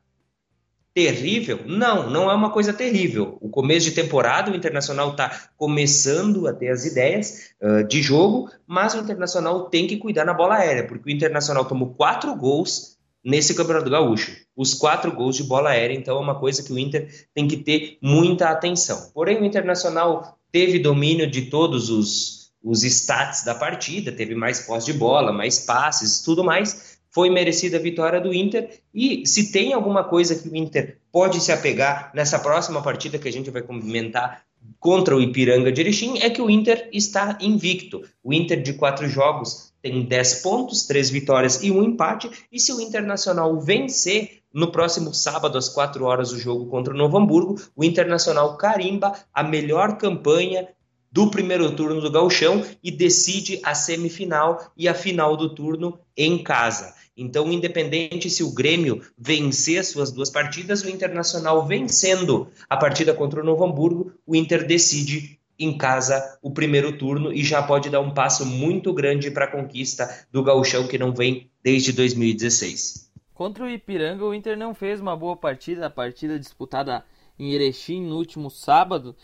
terrível? 0.96 1.60
Não, 1.68 2.10
não 2.10 2.32
é 2.32 2.34
uma 2.34 2.50
coisa 2.50 2.72
terrível. 2.72 3.38
O 3.42 3.50
começo 3.50 3.86
de 3.86 3.92
temporada, 3.92 4.50
o 4.50 4.56
Internacional 4.56 5.12
está 5.12 5.50
começando 5.58 6.48
a 6.48 6.54
ter 6.54 6.70
as 6.70 6.86
ideias 6.86 7.52
uh, 7.62 7.86
de 7.86 8.02
jogo, 8.02 8.50
mas 8.66 8.94
o 8.96 9.00
Internacional 9.00 9.70
tem 9.70 9.86
que 9.86 9.98
cuidar 9.98 10.24
na 10.24 10.34
bola 10.34 10.56
aérea, 10.56 10.88
porque 10.88 11.12
o 11.12 11.14
Internacional 11.14 11.66
tomou 11.66 11.94
quatro 11.94 12.34
gols 12.34 12.98
nesse 13.22 13.54
Campeonato 13.54 13.90
Gaúcho. 13.90 14.38
Os 14.56 14.74
quatro 14.74 15.12
gols 15.12 15.36
de 15.36 15.44
bola 15.44 15.72
aérea, 15.72 15.94
então 15.94 16.16
é 16.16 16.22
uma 16.22 16.40
coisa 16.40 16.64
que 16.64 16.72
o 16.72 16.80
Inter 16.80 17.10
tem 17.34 17.46
que 17.46 17.58
ter 17.58 17.98
muita 18.02 18.48
atenção. 18.48 19.12
Porém, 19.14 19.42
o 19.42 19.46
Internacional 19.46 20.40
teve 20.50 20.80
domínio 20.80 21.30
de 21.30 21.48
todos 21.48 21.90
os, 21.90 22.54
os 22.64 22.84
stats 22.84 23.44
da 23.44 23.54
partida, 23.54 24.14
teve 24.14 24.34
mais 24.34 24.62
posse 24.62 24.86
de 24.86 24.94
bola, 24.94 25.34
mais 25.34 25.60
passes, 25.60 26.22
tudo 26.22 26.42
mais, 26.42 26.95
foi 27.16 27.30
merecida 27.30 27.78
a 27.78 27.80
vitória 27.80 28.20
do 28.20 28.34
Inter. 28.34 28.82
E 28.94 29.26
se 29.26 29.50
tem 29.50 29.72
alguma 29.72 30.04
coisa 30.04 30.36
que 30.36 30.50
o 30.50 30.56
Inter 30.56 30.98
pode 31.10 31.40
se 31.40 31.50
apegar 31.50 32.12
nessa 32.14 32.38
próxima 32.38 32.82
partida 32.82 33.18
que 33.18 33.30
a 33.30 33.32
gente 33.32 33.50
vai 33.50 33.62
comentar 33.62 34.42
contra 34.82 35.16
o 35.16 35.22
Ipiranga 35.22 35.72
de 35.72 35.80
Erechim, 35.80 36.18
é 36.20 36.30
que 36.30 36.42
o 36.42 36.50
Inter 36.50 36.90
está 36.92 37.38
invicto. 37.40 38.02
O 38.22 38.34
Inter 38.34 38.62
de 38.62 38.74
quatro 38.74 39.08
jogos 39.08 39.72
tem 39.82 40.04
10 40.04 40.42
pontos, 40.42 40.86
três 40.88 41.10
vitórias 41.10 41.64
e 41.64 41.72
um 41.72 41.82
empate. 41.82 42.30
E 42.52 42.60
se 42.60 42.74
o 42.74 42.82
Internacional 42.82 43.62
vencer 43.62 44.42
no 44.54 44.70
próximo 44.70 45.14
sábado, 45.14 45.58
às 45.58 45.70
4 45.70 46.04
horas, 46.04 46.34
o 46.34 46.40
jogo 46.40 46.66
contra 46.66 46.94
o 46.94 46.98
Novo 46.98 47.18
Hamburgo, 47.18 47.56
o 47.78 47.86
Internacional 47.86 48.58
carimba 48.58 49.14
a 49.34 49.42
melhor 49.42 49.98
campanha 49.98 50.68
do 51.16 51.32
primeiro 51.32 51.74
turno 51.74 52.02
do 52.02 52.12
Gauchão 52.12 52.62
e 52.84 52.92
decide 52.92 53.62
a 53.64 53.74
semifinal 53.74 54.74
e 54.76 54.86
a 54.90 54.94
final 54.94 55.38
do 55.38 55.56
turno 55.56 55.98
em 56.18 56.44
casa. 56.44 56.94
Então, 57.18 57.50
independente 57.52 58.30
se 58.30 58.44
o 58.44 58.52
Grêmio 58.52 59.02
vencer 59.18 59.80
as 59.80 59.88
suas 59.88 60.12
duas 60.12 60.30
partidas, 60.30 60.84
o 60.84 60.90
Internacional 60.90 61.66
vencendo 61.66 62.50
a 62.70 62.76
partida 62.76 63.14
contra 63.14 63.42
o 63.42 63.46
Novo 63.46 63.64
Hamburgo, 63.64 64.12
o 64.26 64.36
Inter 64.36 64.68
decide 64.68 65.40
em 65.58 65.78
casa 65.78 66.38
o 66.42 66.52
primeiro 66.52 66.98
turno 66.98 67.32
e 67.32 67.44
já 67.44 67.64
pode 67.64 67.90
dar 67.90 68.02
um 68.02 68.14
passo 68.14 68.46
muito 68.46 68.94
grande 68.94 69.32
para 69.32 69.46
a 69.46 69.52
conquista 69.52 70.28
do 70.32 70.44
gauchão 70.44 70.88
que 70.88 70.98
não 70.98 71.14
vem 71.14 71.50
desde 71.64 71.94
2016. 71.94 73.10
Contra 73.34 73.64
o 73.64 73.70
Ipiranga, 73.70 74.26
o 74.26 74.34
Inter 74.34 74.58
não 74.58 74.74
fez 74.74 75.00
uma 75.00 75.16
boa 75.16 75.36
partida, 75.36 75.86
a 75.86 75.90
partida 75.90 76.38
disputada 76.38 77.06
em 77.40 77.54
Erechim 77.54 78.02
no 78.02 78.18
último 78.18 78.50
sábado. 78.50 79.16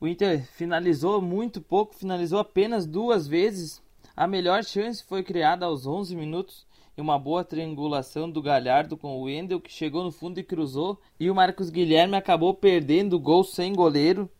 O 0.00 0.06
Inter 0.06 0.46
finalizou 0.52 1.22
muito 1.22 1.60
pouco, 1.60 1.94
finalizou 1.94 2.38
apenas 2.38 2.86
duas 2.86 3.26
vezes, 3.26 3.82
a 4.16 4.26
melhor 4.26 4.64
chance 4.64 5.04
foi 5.04 5.22
criada 5.22 5.66
aos 5.66 5.86
11 5.86 6.16
minutos 6.16 6.66
e 6.96 7.00
uma 7.02 7.18
boa 7.18 7.44
triangulação 7.44 8.30
do 8.30 8.40
Galhardo 8.40 8.96
com 8.96 9.18
o 9.18 9.24
Wendel 9.24 9.60
que 9.60 9.70
chegou 9.70 10.02
no 10.02 10.10
fundo 10.10 10.40
e 10.40 10.42
cruzou 10.42 10.98
e 11.20 11.30
o 11.30 11.34
Marcos 11.34 11.68
Guilherme 11.68 12.16
acabou 12.16 12.54
perdendo 12.54 13.16
o 13.16 13.20
gol 13.20 13.44
sem 13.44 13.74
goleiro. 13.74 14.30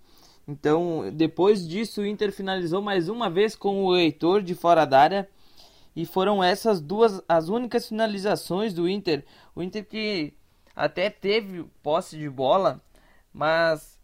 Então, 0.48 1.12
depois 1.12 1.68
disso, 1.68 2.00
o 2.00 2.06
Inter 2.06 2.32
finalizou 2.32 2.80
mais 2.80 3.10
uma 3.10 3.28
vez 3.28 3.54
com 3.54 3.84
o 3.84 3.94
Heitor 3.94 4.42
de 4.42 4.54
fora 4.54 4.86
da 4.86 4.98
área 4.98 5.28
e 5.94 6.06
foram 6.06 6.42
essas 6.42 6.80
duas 6.80 7.22
as 7.28 7.50
únicas 7.50 7.86
finalizações 7.86 8.72
do 8.72 8.88
Inter. 8.88 9.26
O 9.54 9.62
Inter 9.62 9.84
que 9.84 10.32
até 10.74 11.10
teve 11.10 11.64
posse 11.82 12.16
de 12.16 12.30
bola, 12.30 12.80
mas 13.30 13.95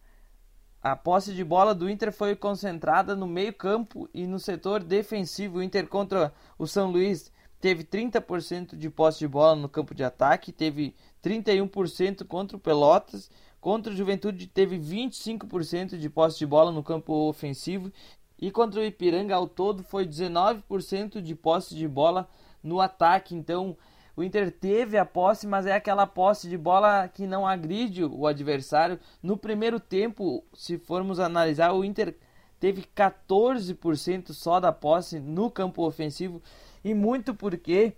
a 0.82 0.96
posse 0.96 1.32
de 1.32 1.44
bola 1.44 1.74
do 1.74 1.88
Inter 1.88 2.12
foi 2.12 2.34
concentrada 2.34 3.14
no 3.14 3.26
meio-campo 3.26 4.08
e 4.12 4.26
no 4.26 4.38
setor 4.38 4.82
defensivo. 4.82 5.58
O 5.58 5.62
Inter 5.62 5.86
contra 5.86 6.32
o 6.58 6.66
São 6.66 6.90
Luís 6.90 7.30
teve 7.60 7.84
30% 7.84 8.74
de 8.76 8.90
posse 8.90 9.20
de 9.20 9.28
bola 9.28 9.54
no 9.54 9.68
campo 9.68 9.94
de 9.94 10.02
ataque, 10.02 10.50
teve 10.50 10.96
31% 11.22 12.26
contra 12.26 12.56
o 12.56 12.60
Pelotas, 12.60 13.30
contra 13.60 13.92
o 13.92 13.96
Juventude 13.96 14.48
teve 14.48 14.76
25% 14.76 15.96
de 15.96 16.10
posse 16.10 16.40
de 16.40 16.46
bola 16.46 16.72
no 16.72 16.82
campo 16.82 17.28
ofensivo 17.28 17.92
e 18.36 18.50
contra 18.50 18.80
o 18.80 18.84
Ipiranga 18.84 19.36
ao 19.36 19.46
todo 19.46 19.84
foi 19.84 20.04
19% 20.04 21.20
de 21.20 21.34
posse 21.36 21.76
de 21.76 21.86
bola 21.86 22.28
no 22.60 22.80
ataque. 22.80 23.36
Então, 23.36 23.76
o 24.14 24.22
Inter 24.22 24.50
teve 24.50 24.98
a 24.98 25.04
posse, 25.04 25.46
mas 25.46 25.66
é 25.66 25.72
aquela 25.72 26.06
posse 26.06 26.48
de 26.48 26.58
bola 26.58 27.08
que 27.08 27.26
não 27.26 27.46
agride 27.46 28.04
o 28.04 28.26
adversário. 28.26 28.98
No 29.22 29.36
primeiro 29.36 29.80
tempo, 29.80 30.44
se 30.52 30.78
formos 30.78 31.18
analisar, 31.18 31.72
o 31.72 31.84
Inter 31.84 32.14
teve 32.60 32.84
14% 32.94 34.32
só 34.32 34.60
da 34.60 34.70
posse 34.70 35.18
no 35.18 35.50
campo 35.50 35.84
ofensivo 35.86 36.42
e 36.84 36.94
muito 36.94 37.34
porque 37.34 37.94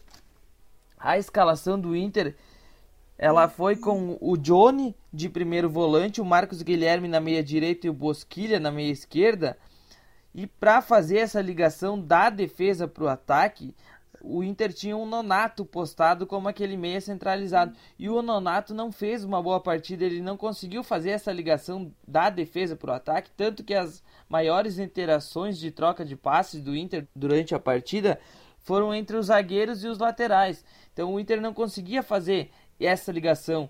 a 0.98 1.18
escalação 1.18 1.78
do 1.78 1.96
Inter 1.96 2.36
ela 3.18 3.48
foi 3.48 3.76
com 3.76 4.16
o 4.20 4.36
Johnny 4.36 4.94
de 5.12 5.28
primeiro 5.28 5.68
volante, 5.68 6.20
o 6.20 6.24
Marcos 6.24 6.62
Guilherme 6.62 7.08
na 7.08 7.20
meia 7.20 7.42
direita 7.42 7.86
e 7.86 7.90
o 7.90 7.94
Bosquilha 7.94 8.58
na 8.58 8.70
meia 8.70 8.90
esquerda. 8.90 9.56
E 10.34 10.46
para 10.46 10.82
fazer 10.82 11.18
essa 11.18 11.40
ligação 11.40 12.00
da 12.00 12.28
defesa 12.28 12.88
para 12.88 13.04
o 13.04 13.08
ataque, 13.08 13.74
o 14.24 14.42
Inter 14.42 14.72
tinha 14.72 14.96
um 14.96 15.04
Nonato 15.04 15.64
postado 15.64 16.26
como 16.26 16.48
aquele 16.48 16.76
meia 16.76 17.00
centralizado. 17.00 17.76
E 17.98 18.08
o 18.08 18.22
Nonato 18.22 18.72
não 18.72 18.90
fez 18.90 19.22
uma 19.22 19.42
boa 19.42 19.60
partida, 19.60 20.04
ele 20.04 20.20
não 20.20 20.36
conseguiu 20.36 20.82
fazer 20.82 21.10
essa 21.10 21.30
ligação 21.30 21.92
da 22.08 22.30
defesa 22.30 22.74
para 22.74 22.92
o 22.92 22.94
ataque, 22.94 23.30
tanto 23.36 23.62
que 23.62 23.74
as 23.74 24.02
maiores 24.28 24.78
interações 24.78 25.58
de 25.58 25.70
troca 25.70 26.04
de 26.04 26.16
passes 26.16 26.62
do 26.62 26.74
Inter 26.74 27.06
durante 27.14 27.54
a 27.54 27.60
partida 27.60 28.18
foram 28.58 28.94
entre 28.94 29.16
os 29.16 29.26
zagueiros 29.26 29.84
e 29.84 29.88
os 29.88 29.98
laterais. 29.98 30.64
Então 30.92 31.12
o 31.12 31.20
Inter 31.20 31.40
não 31.40 31.52
conseguia 31.52 32.02
fazer 32.02 32.50
essa 32.80 33.12
ligação. 33.12 33.68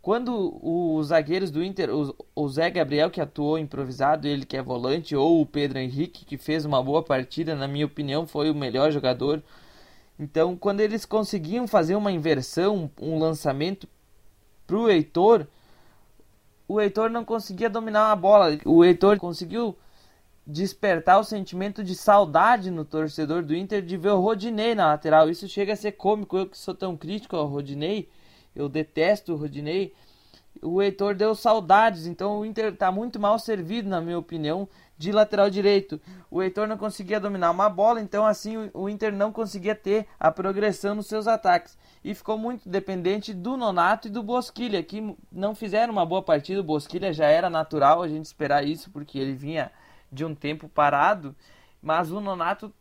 Quando 0.00 0.58
os 0.62 1.08
zagueiros 1.08 1.50
do 1.50 1.62
Inter, 1.62 1.90
o, 2.34 2.48
Zé 2.48 2.70
Gabriel 2.70 3.10
que 3.10 3.20
atuou 3.20 3.58
improvisado, 3.58 4.28
ele 4.28 4.46
que 4.46 4.56
é 4.56 4.62
volante, 4.62 5.16
ou 5.16 5.40
o 5.40 5.46
Pedro 5.46 5.78
Henrique 5.78 6.24
que 6.24 6.38
fez 6.38 6.64
uma 6.64 6.82
boa 6.82 7.02
partida, 7.02 7.56
na 7.56 7.66
minha 7.66 7.84
opinião, 7.84 8.26
foi 8.26 8.48
o 8.48 8.54
melhor 8.54 8.92
jogador 8.92 9.42
então, 10.18 10.56
quando 10.56 10.80
eles 10.80 11.04
conseguiam 11.04 11.68
fazer 11.68 11.94
uma 11.94 12.10
inversão, 12.10 12.90
um 13.00 13.18
lançamento 13.18 13.86
para 14.66 14.76
o 14.76 14.90
Heitor, 14.90 15.46
o 16.66 16.80
Heitor 16.80 17.08
não 17.08 17.24
conseguia 17.24 17.70
dominar 17.70 18.10
a 18.10 18.16
bola. 18.16 18.58
O 18.64 18.84
Heitor 18.84 19.18
conseguiu 19.18 19.76
despertar 20.44 21.20
o 21.20 21.24
sentimento 21.24 21.84
de 21.84 21.94
saudade 21.94 22.70
no 22.70 22.84
torcedor 22.84 23.42
do 23.42 23.54
Inter 23.54 23.80
de 23.80 23.96
ver 23.96 24.10
o 24.10 24.20
Rodinei 24.20 24.74
na 24.74 24.86
lateral. 24.86 25.30
Isso 25.30 25.46
chega 25.46 25.72
a 25.72 25.76
ser 25.76 25.92
cômico. 25.92 26.36
Eu 26.36 26.46
que 26.46 26.58
sou 26.58 26.74
tão 26.74 26.96
crítico 26.96 27.36
ao 27.36 27.46
Rodinei, 27.46 28.08
eu 28.56 28.68
detesto 28.68 29.32
o 29.32 29.36
Rodinei. 29.36 29.94
O 30.60 30.82
Heitor 30.82 31.14
deu 31.14 31.34
saudades, 31.36 32.06
então 32.06 32.40
o 32.40 32.44
Inter 32.44 32.72
está 32.72 32.90
muito 32.90 33.20
mal 33.20 33.38
servido, 33.38 33.88
na 33.88 34.00
minha 34.00 34.18
opinião, 34.18 34.68
de 34.98 35.12
lateral 35.12 35.48
direito. 35.48 36.00
O 36.28 36.42
Heitor 36.42 36.66
não 36.66 36.76
conseguia 36.76 37.20
dominar 37.20 37.52
uma 37.52 37.70
bola, 37.70 38.00
então 38.00 38.26
assim 38.26 38.68
o 38.74 38.88
Inter 38.88 39.12
não 39.14 39.32
conseguia 39.32 39.74
ter 39.74 40.06
a 40.18 40.30
progressão 40.30 40.96
nos 40.96 41.06
seus 41.06 41.28
ataques. 41.28 41.78
E 42.04 42.14
ficou 42.14 42.36
muito 42.36 42.68
dependente 42.68 43.32
do 43.32 43.56
Nonato 43.56 44.08
e 44.08 44.10
do 44.10 44.22
Bosquilha, 44.22 44.82
que 44.82 45.16
não 45.30 45.54
fizeram 45.54 45.92
uma 45.92 46.04
boa 46.04 46.22
partida. 46.22 46.60
O 46.60 46.64
Bosquilha 46.64 47.12
já 47.12 47.26
era 47.26 47.48
natural 47.48 48.02
a 48.02 48.08
gente 48.08 48.24
esperar 48.24 48.66
isso, 48.66 48.90
porque 48.90 49.18
ele 49.18 49.34
vinha 49.34 49.70
de 50.10 50.24
um 50.24 50.34
tempo 50.34 50.68
parado. 50.68 51.34
Mas 51.80 52.10
o 52.10 52.20
Nonato 52.20 52.72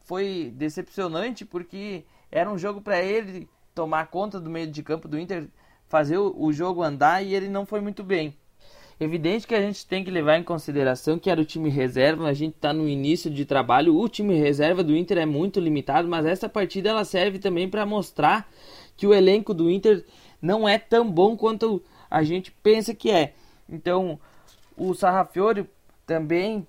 foi 0.00 0.52
decepcionante, 0.56 1.44
porque 1.44 2.04
era 2.30 2.50
um 2.50 2.58
jogo 2.58 2.80
para 2.80 3.00
ele 3.00 3.48
tomar 3.74 4.06
conta 4.08 4.40
do 4.40 4.50
meio 4.50 4.66
de 4.66 4.82
campo 4.82 5.06
do 5.06 5.18
Inter, 5.18 5.48
fazer 5.88 6.18
o 6.18 6.52
jogo 6.52 6.82
andar 6.82 7.22
e 7.22 7.34
ele 7.34 7.48
não 7.48 7.64
foi 7.64 7.80
muito 7.80 8.02
bem. 8.02 8.36
Evidente 9.00 9.46
que 9.46 9.54
a 9.54 9.60
gente 9.60 9.86
tem 9.86 10.04
que 10.04 10.10
levar 10.10 10.38
em 10.38 10.44
consideração 10.44 11.18
que 11.18 11.30
era 11.30 11.40
o 11.40 11.44
time 11.44 11.68
reserva, 11.68 12.28
a 12.28 12.32
gente 12.32 12.54
está 12.54 12.72
no 12.72 12.88
início 12.88 13.30
de 13.30 13.44
trabalho, 13.44 13.98
o 13.98 14.08
time 14.08 14.34
reserva 14.34 14.84
do 14.84 14.96
Inter 14.96 15.18
é 15.18 15.26
muito 15.26 15.58
limitado, 15.58 16.08
mas 16.08 16.24
essa 16.24 16.48
partida 16.48 16.90
ela 16.90 17.04
serve 17.04 17.38
também 17.38 17.68
para 17.68 17.84
mostrar 17.84 18.48
que 18.96 19.06
o 19.06 19.12
elenco 19.12 19.52
do 19.52 19.70
Inter 19.70 20.04
não 20.40 20.68
é 20.68 20.78
tão 20.78 21.10
bom 21.10 21.36
quanto 21.36 21.82
a 22.10 22.22
gente 22.22 22.52
pensa 22.62 22.94
que 22.94 23.10
é. 23.10 23.34
Então, 23.68 24.18
o 24.76 24.94
Sarrafiore 24.94 25.66
também 26.06 26.66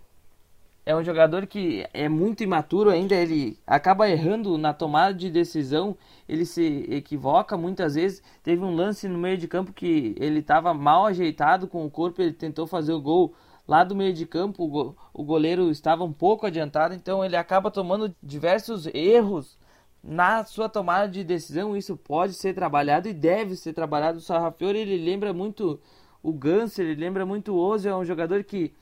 é 0.86 0.96
um 0.96 1.04
jogador 1.04 1.48
que 1.48 1.86
é 1.94 2.10
muito 2.10 2.44
imaturo 2.44 2.90
ainda, 2.90 3.16
ele 3.16 3.58
acaba 3.66 4.10
errando 4.10 4.58
na 4.58 4.74
tomada 4.74 5.14
de 5.14 5.30
decisão, 5.30 5.96
ele 6.28 6.46
se 6.46 6.86
equivoca 6.90 7.56
muitas 7.56 7.96
vezes. 7.96 8.22
Teve 8.44 8.64
um 8.64 8.76
lance 8.76 9.08
no 9.08 9.18
meio 9.18 9.38
de 9.38 9.48
campo 9.48 9.72
que 9.72 10.14
ele 10.20 10.40
estava 10.40 10.74
mal 10.74 11.06
ajeitado 11.06 11.68
com 11.68 11.86
o 11.86 11.92
corpo, 11.92 12.22
ele 12.22 12.34
tentou 12.34 12.68
fazer 12.68 12.92
o 12.92 13.02
gol 13.02 13.34
lá 13.66 13.84
do 13.84 13.96
meio 13.96 14.14
de 14.14 14.26
campo, 14.26 14.96
o 15.14 15.24
goleiro 15.24 15.72
estava 15.72 16.04
um 16.04 16.12
pouco 16.12 16.46
adiantado, 16.46 16.94
então 16.94 17.24
ele 17.24 17.38
acaba 17.38 17.72
tomando 17.72 18.14
diversos 18.22 18.88
erros 18.88 19.58
na 20.04 20.44
sua 20.44 20.68
tomada 20.68 21.08
de 21.08 21.24
decisão. 21.24 21.78
Isso 21.78 21.96
pode 21.96 22.34
ser 22.34 22.54
trabalhado 22.54 23.08
e 23.08 23.14
deve 23.14 23.56
ser 23.56 23.72
trabalhado. 23.72 24.18
O 24.18 24.22
Sarrafiore 24.22 24.80
ele 24.80 24.98
lembra 24.98 25.32
muito 25.32 25.80
o 26.22 26.34
Ganso, 26.34 26.82
ele 26.82 26.96
lembra 26.96 27.26
muito 27.26 27.54
o 27.54 27.58
Ozio, 27.58 27.92
é 27.92 27.96
um 27.96 28.04
jogador 28.04 28.44
que 28.44 28.74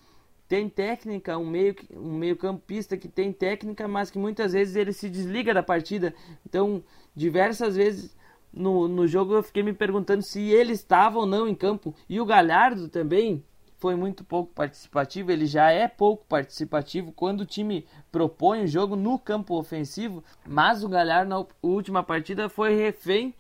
tem 0.51 0.67
técnica, 0.67 1.38
um 1.38 1.46
meio, 1.46 1.74
um 1.96 2.13
meio 2.13 2.36
campista 2.36 2.98
que 2.98 3.08
tem 3.08 3.31
técnica, 3.31 3.88
mas 3.88 4.12
que 4.12 4.20
muitas 4.20 4.51
vezes 4.51 4.75
ele 4.75 4.91
se 4.91 5.10
desliga 5.10 5.53
da 5.53 5.63
partida. 5.63 6.13
Então, 6.46 6.84
diversas 7.15 7.77
vezes 7.77 8.17
no, 8.51 8.86
no 8.86 9.08
jogo 9.08 9.34
eu 9.34 9.43
fiquei 9.43 9.63
me 9.63 9.72
perguntando 9.72 10.22
se 10.22 10.41
ele 10.41 10.74
estava 10.74 11.20
ou 11.20 11.25
não 11.25 11.48
em 11.48 11.55
campo. 11.55 11.96
E 12.10 12.20
o 12.20 12.25
Galhardo 12.25 12.89
também 12.89 13.41
foi 13.77 13.96
muito 13.96 14.25
pouco 14.25 14.53
participativo, 14.53 15.31
ele 15.31 15.46
já 15.46 15.72
é 15.72 15.88
pouco 15.88 16.25
participativo 16.25 17.13
quando 17.13 17.41
o 17.41 17.46
time 17.46 17.88
propõe 18.12 18.65
o 18.65 18.67
jogo 18.67 18.98
no 18.98 19.17
campo 19.17 19.58
ofensivo, 19.58 20.22
mas 20.46 20.84
o 20.84 20.89
Galhardo 20.89 21.29
na 21.29 21.46
última 21.63 22.03
partida 22.03 22.50
foi 22.50 22.75
refém 22.75 23.34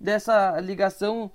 dessa 0.00 0.58
ligação 0.60 1.30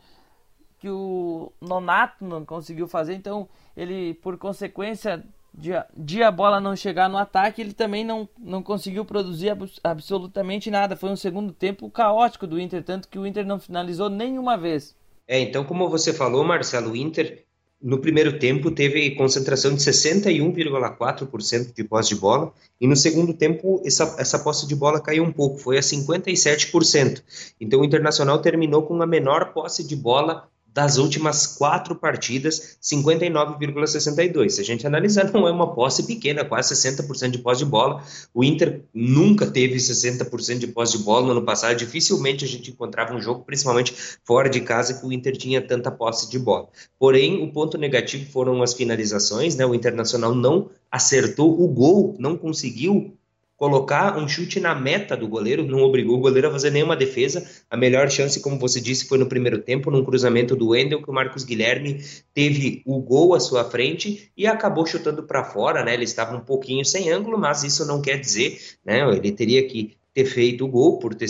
que 0.79 0.89
o 0.89 1.49
Nonato 1.61 2.25
não 2.25 2.43
conseguiu 2.43 2.89
fazer, 2.89 3.13
então 3.13 3.47
ele, 3.75 4.13
por 4.15 4.37
consequência 4.37 5.23
de, 5.53 5.71
de 5.95 6.23
a 6.23 6.31
bola 6.31 6.59
não 6.59 6.75
chegar 6.75 7.09
no 7.09 7.17
ataque, 7.17 7.61
ele 7.61 7.73
também 7.73 8.03
não, 8.03 8.27
não 8.39 8.63
conseguiu 8.63 9.05
produzir 9.05 9.49
abs 9.49 9.79
absolutamente 9.83 10.71
nada. 10.71 10.95
Foi 10.95 11.09
um 11.09 11.15
segundo 11.15 11.53
tempo 11.53 11.89
caótico 11.89 12.47
do 12.47 12.59
Inter, 12.59 12.83
tanto 12.83 13.07
que 13.07 13.19
o 13.19 13.25
Inter 13.25 13.45
não 13.45 13.59
finalizou 13.59 14.09
nenhuma 14.09 14.57
vez. 14.57 14.95
É, 15.27 15.39
então, 15.39 15.63
como 15.63 15.89
você 15.89 16.11
falou, 16.11 16.43
Marcelo, 16.43 16.91
o 16.91 16.95
Inter 16.95 17.45
no 17.83 17.99
primeiro 17.99 18.39
tempo 18.39 18.71
teve 18.71 19.11
concentração 19.11 19.75
de 19.75 19.81
61,4% 19.81 21.73
de 21.73 21.83
posse 21.83 22.09
de 22.09 22.15
bola 22.15 22.53
e 22.79 22.87
no 22.87 22.95
segundo 22.95 23.33
tempo 23.33 23.81
essa, 23.85 24.15
essa 24.17 24.39
posse 24.39 24.65
de 24.65 24.73
bola 24.73 25.01
caiu 25.01 25.21
um 25.21 25.33
pouco, 25.33 25.57
foi 25.57 25.77
a 25.77 25.81
57%. 25.81 27.21
Então 27.59 27.81
o 27.81 27.85
Internacional 27.85 28.39
terminou 28.39 28.83
com 28.83 29.01
a 29.01 29.05
menor 29.05 29.51
posse 29.51 29.85
de 29.85 29.97
bola 29.97 30.47
das 30.73 30.97
últimas 30.97 31.45
quatro 31.45 31.95
partidas, 31.95 32.77
59,62. 32.81 34.49
Se 34.49 34.61
a 34.61 34.63
gente 34.63 34.87
analisar, 34.87 35.29
não 35.31 35.47
é 35.47 35.51
uma 35.51 35.73
posse 35.73 36.03
pequena, 36.03 36.43
quase 36.43 36.73
60% 36.73 37.29
de 37.29 37.37
posse 37.37 37.63
de 37.63 37.69
bola. 37.69 38.03
O 38.33 38.43
Inter 38.43 38.83
nunca 38.93 39.45
teve 39.45 39.75
60% 39.75 40.57
de 40.57 40.67
posse 40.67 40.97
de 40.97 41.03
bola 41.03 41.27
no 41.27 41.31
ano 41.33 41.43
passado. 41.43 41.77
Dificilmente 41.77 42.43
a 42.43 42.47
gente 42.47 42.71
encontrava 42.71 43.13
um 43.13 43.21
jogo, 43.21 43.43
principalmente 43.43 43.93
fora 44.25 44.49
de 44.49 44.61
casa, 44.61 44.95
que 44.95 45.05
o 45.05 45.13
Inter 45.13 45.37
tinha 45.37 45.61
tanta 45.61 45.91
posse 45.91 46.29
de 46.29 46.39
bola. 46.39 46.67
Porém, 46.97 47.43
o 47.43 47.51
ponto 47.51 47.77
negativo 47.77 48.29
foram 48.31 48.63
as 48.63 48.73
finalizações, 48.73 49.55
né? 49.55 49.65
O 49.65 49.75
Internacional 49.75 50.33
não 50.33 50.69
acertou 50.91 51.61
o 51.61 51.67
gol, 51.67 52.15
não 52.17 52.35
conseguiu 52.35 53.15
colocar 53.57 54.17
um 54.17 54.27
chute 54.27 54.59
na 54.59 54.75
meta 54.75 55.15
do 55.15 55.27
goleiro, 55.27 55.65
não 55.65 55.79
obrigou 55.79 56.17
o 56.17 56.21
goleiro 56.21 56.47
a 56.47 56.51
fazer 56.51 56.71
nenhuma 56.71 56.95
defesa. 56.95 57.47
A 57.69 57.77
melhor 57.77 58.09
chance, 58.09 58.39
como 58.39 58.59
você 58.59 58.81
disse, 58.81 59.07
foi 59.07 59.17
no 59.17 59.27
primeiro 59.27 59.59
tempo, 59.59 59.91
num 59.91 60.03
cruzamento 60.03 60.55
do 60.55 60.69
Wendel, 60.69 61.01
que 61.01 61.09
o 61.09 61.13
Marcos 61.13 61.43
Guilherme 61.43 62.03
teve 62.33 62.81
o 62.85 62.99
gol 62.99 63.33
à 63.33 63.39
sua 63.39 63.63
frente 63.63 64.31
e 64.35 64.47
acabou 64.47 64.85
chutando 64.85 65.23
para 65.23 65.43
fora, 65.43 65.83
né? 65.83 65.93
Ele 65.93 66.03
estava 66.03 66.35
um 66.35 66.41
pouquinho 66.41 66.83
sem 66.83 67.09
ângulo, 67.09 67.37
mas 67.37 67.63
isso 67.63 67.85
não 67.85 68.01
quer 68.01 68.19
dizer, 68.19 68.59
né? 68.85 69.01
Ele 69.15 69.31
teria 69.31 69.67
que 69.67 69.95
ter 70.13 70.25
feito 70.25 70.63
o 70.63 70.67
gol 70.67 70.99
por, 70.99 71.15
ter, 71.15 71.27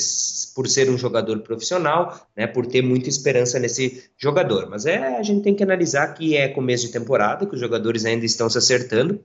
por 0.53 0.67
ser 0.67 0.89
um 0.89 0.97
jogador 0.97 1.39
profissional, 1.39 2.27
né, 2.35 2.45
por 2.45 2.65
ter 2.65 2.81
muita 2.81 3.07
esperança 3.07 3.57
nesse 3.57 4.09
jogador. 4.17 4.69
Mas 4.69 4.85
é, 4.85 5.17
a 5.17 5.23
gente 5.23 5.41
tem 5.41 5.55
que 5.55 5.63
analisar 5.63 6.13
que 6.13 6.35
é 6.35 6.49
começo 6.49 6.85
de 6.85 6.91
temporada, 6.91 7.45
que 7.45 7.55
os 7.55 7.61
jogadores 7.61 8.03
ainda 8.03 8.25
estão 8.25 8.49
se 8.49 8.57
acertando, 8.57 9.23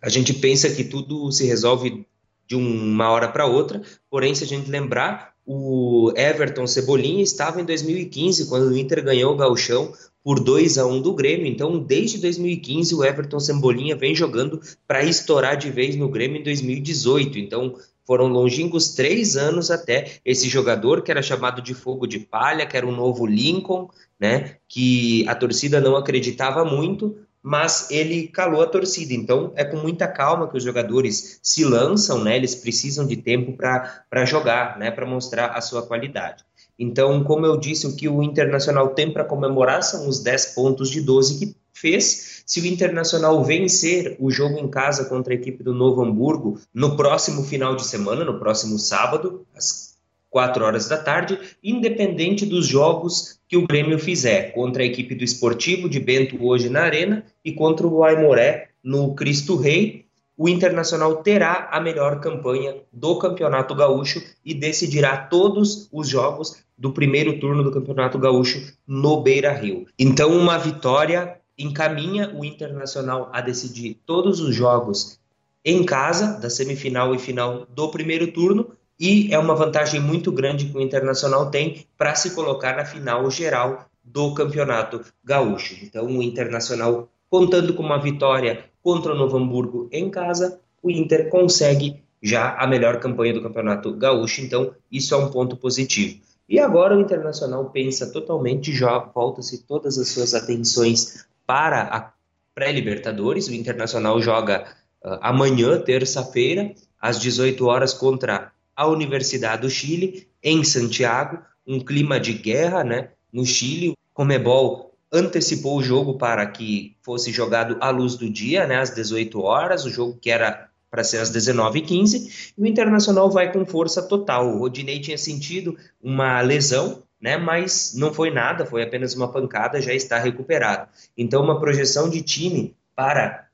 a 0.00 0.08
gente 0.08 0.32
pensa 0.34 0.70
que 0.70 0.84
tudo 0.84 1.30
se 1.32 1.46
resolve 1.46 2.06
de 2.46 2.56
uma 2.56 3.10
hora 3.10 3.28
para 3.28 3.46
outra, 3.46 3.80
porém, 4.10 4.34
se 4.34 4.44
a 4.44 4.46
gente 4.46 4.70
lembrar, 4.70 5.32
o 5.44 6.12
Everton 6.16 6.66
Cebolinha 6.66 7.22
estava 7.22 7.60
em 7.60 7.64
2015, 7.64 8.46
quando 8.46 8.68
o 8.68 8.76
Inter 8.76 9.02
ganhou 9.02 9.32
o 9.32 9.36
Gauchão 9.36 9.92
por 10.22 10.38
2 10.38 10.78
a 10.78 10.86
1 10.86 11.02
do 11.02 11.14
Grêmio. 11.14 11.46
Então, 11.46 11.78
desde 11.78 12.18
2015, 12.18 12.94
o 12.94 13.04
Everton 13.04 13.40
Cebolinha 13.40 13.96
vem 13.96 14.14
jogando 14.14 14.60
para 14.86 15.04
estourar 15.04 15.56
de 15.56 15.70
vez 15.70 15.96
no 15.96 16.08
Grêmio 16.08 16.40
em 16.40 16.44
2018. 16.44 17.38
Então, 17.38 17.74
foram 18.06 18.28
longínquos 18.28 18.94
três 18.94 19.36
anos 19.36 19.70
até 19.70 20.18
esse 20.24 20.48
jogador 20.48 21.02
que 21.02 21.10
era 21.10 21.22
chamado 21.22 21.62
de 21.62 21.74
fogo 21.74 22.06
de 22.06 22.20
palha, 22.20 22.66
que 22.66 22.76
era 22.76 22.86
um 22.86 22.94
novo 22.94 23.26
Lincoln, 23.26 23.88
né? 24.18 24.56
Que 24.68 25.26
a 25.28 25.34
torcida 25.34 25.80
não 25.80 25.96
acreditava 25.96 26.64
muito, 26.64 27.16
mas 27.42 27.90
ele 27.90 28.28
calou 28.28 28.62
a 28.62 28.66
torcida. 28.66 29.12
Então 29.12 29.52
é 29.56 29.64
com 29.64 29.76
muita 29.78 30.06
calma 30.06 30.48
que 30.48 30.56
os 30.56 30.62
jogadores 30.62 31.40
se 31.42 31.64
lançam, 31.64 32.22
né? 32.22 32.36
Eles 32.36 32.54
precisam 32.54 33.06
de 33.06 33.16
tempo 33.16 33.56
para 33.56 34.24
jogar, 34.24 34.78
né? 34.78 34.90
Para 34.90 35.06
mostrar 35.06 35.46
a 35.48 35.60
sua 35.60 35.82
qualidade. 35.82 36.44
Então, 36.78 37.22
como 37.24 37.44
eu 37.44 37.58
disse, 37.58 37.86
o 37.86 37.96
que 37.96 38.08
o 38.08 38.22
Internacional 38.22 38.90
tem 38.90 39.12
para 39.12 39.24
comemorar 39.24 39.82
são 39.82 40.08
os 40.08 40.20
10 40.20 40.46
pontos 40.54 40.90
de 40.90 41.00
12 41.00 41.38
que 41.38 41.56
fez. 41.72 42.42
Se 42.46 42.60
o 42.60 42.66
Internacional 42.66 43.42
vencer 43.44 44.16
o 44.18 44.30
jogo 44.30 44.58
em 44.58 44.68
casa 44.68 45.04
contra 45.04 45.32
a 45.32 45.36
equipe 45.36 45.62
do 45.62 45.74
Novo 45.74 46.02
Hamburgo 46.02 46.58
no 46.72 46.96
próximo 46.96 47.44
final 47.44 47.76
de 47.76 47.84
semana, 47.84 48.24
no 48.24 48.38
próximo 48.38 48.78
sábado, 48.78 49.46
às 49.54 49.91
4 50.32 50.64
horas 50.64 50.88
da 50.88 50.96
tarde, 50.96 51.38
independente 51.62 52.46
dos 52.46 52.66
jogos 52.66 53.38
que 53.46 53.56
o 53.56 53.66
Grêmio 53.66 53.98
fizer 53.98 54.52
contra 54.52 54.82
a 54.82 54.86
equipe 54.86 55.14
do 55.14 55.22
Esportivo 55.22 55.90
de 55.90 56.00
Bento 56.00 56.42
hoje 56.42 56.70
na 56.70 56.80
Arena 56.80 57.22
e 57.44 57.52
contra 57.52 57.86
o 57.86 58.02
Aimoré 58.02 58.70
no 58.82 59.14
Cristo 59.14 59.56
Rei. 59.56 60.06
O 60.34 60.48
Internacional 60.48 61.16
terá 61.16 61.68
a 61.70 61.78
melhor 61.78 62.18
campanha 62.18 62.76
do 62.90 63.18
Campeonato 63.18 63.74
Gaúcho 63.74 64.22
e 64.42 64.54
decidirá 64.54 65.18
todos 65.18 65.86
os 65.92 66.08
jogos 66.08 66.64
do 66.78 66.92
primeiro 66.92 67.38
turno 67.38 67.62
do 67.62 67.70
Campeonato 67.70 68.18
Gaúcho 68.18 68.72
no 68.88 69.20
Beira 69.20 69.52
Rio. 69.52 69.86
Então, 69.98 70.30
uma 70.34 70.56
vitória 70.56 71.36
encaminha 71.58 72.34
o 72.34 72.42
Internacional 72.42 73.28
a 73.34 73.42
decidir 73.42 74.00
todos 74.06 74.40
os 74.40 74.54
jogos 74.54 75.20
em 75.62 75.84
casa, 75.84 76.40
da 76.40 76.48
semifinal 76.48 77.14
e 77.14 77.18
final 77.18 77.66
do 77.66 77.90
primeiro 77.90 78.32
turno, 78.32 78.70
e 79.02 79.34
é 79.34 79.38
uma 79.38 79.56
vantagem 79.56 79.98
muito 79.98 80.30
grande 80.30 80.66
que 80.66 80.78
o 80.78 80.80
Internacional 80.80 81.50
tem 81.50 81.84
para 81.98 82.14
se 82.14 82.36
colocar 82.36 82.76
na 82.76 82.84
final 82.84 83.28
geral 83.32 83.86
do 84.04 84.32
Campeonato 84.32 85.00
Gaúcho. 85.24 85.74
Então, 85.82 86.06
o 86.06 86.22
Internacional, 86.22 87.08
contando 87.28 87.74
com 87.74 87.82
uma 87.82 88.00
vitória 88.00 88.64
contra 88.80 89.12
o 89.12 89.16
Novo 89.16 89.36
Hamburgo 89.36 89.88
em 89.90 90.08
casa, 90.08 90.60
o 90.80 90.88
Inter 90.88 91.28
consegue 91.28 92.00
já 92.22 92.54
a 92.54 92.64
melhor 92.64 93.00
campanha 93.00 93.34
do 93.34 93.42
Campeonato 93.42 93.92
Gaúcho, 93.92 94.40
então 94.40 94.72
isso 94.88 95.12
é 95.16 95.18
um 95.18 95.32
ponto 95.32 95.56
positivo. 95.56 96.20
E 96.48 96.60
agora 96.60 96.96
o 96.96 97.00
Internacional 97.00 97.70
pensa 97.70 98.12
totalmente, 98.12 98.72
já 98.72 98.98
volta-se 98.98 99.64
todas 99.64 99.98
as 99.98 100.10
suas 100.10 100.32
atenções 100.32 101.26
para 101.44 101.82
a 101.82 102.12
pré-Libertadores. 102.54 103.48
O 103.48 103.52
Internacional 103.52 104.20
joga 104.22 104.64
uh, 105.04 105.18
amanhã, 105.20 105.80
terça-feira, 105.80 106.72
às 107.02 107.18
18 107.18 107.66
horas 107.66 107.92
contra 107.92 108.41
a 108.76 108.86
Universidade 108.86 109.62
do 109.62 109.70
Chile, 109.70 110.28
em 110.42 110.64
Santiago, 110.64 111.38
um 111.66 111.80
clima 111.80 112.18
de 112.18 112.32
guerra 112.32 112.82
né, 112.82 113.10
no 113.32 113.44
Chile. 113.44 113.96
Comebol 114.12 114.94
antecipou 115.12 115.78
o 115.78 115.82
jogo 115.82 116.16
para 116.16 116.44
que 116.46 116.96
fosse 117.02 117.30
jogado 117.30 117.76
à 117.80 117.90
luz 117.90 118.16
do 118.16 118.28
dia, 118.28 118.66
né, 118.66 118.78
às 118.78 118.90
18 118.90 119.40
horas, 119.40 119.84
o 119.84 119.90
jogo 119.90 120.18
que 120.20 120.30
era 120.30 120.68
para 120.90 121.04
ser 121.04 121.18
às 121.18 121.32
19h15, 121.32 122.52
e 122.56 122.62
o 122.62 122.66
Internacional 122.66 123.30
vai 123.30 123.50
com 123.50 123.64
força 123.64 124.02
total. 124.02 124.48
O 124.48 124.58
Rodinei 124.58 125.00
tinha 125.00 125.16
sentido 125.16 125.76
uma 126.02 126.40
lesão, 126.42 127.02
né, 127.18 127.38
mas 127.38 127.94
não 127.94 128.12
foi 128.12 128.30
nada, 128.30 128.66
foi 128.66 128.82
apenas 128.82 129.14
uma 129.14 129.32
pancada, 129.32 129.80
já 129.80 129.94
está 129.94 130.18
recuperado. 130.18 130.88
Então, 131.16 131.42
uma 131.42 131.58
projeção 131.58 132.10
de 132.10 132.20
time 132.20 132.76
para 132.94 133.48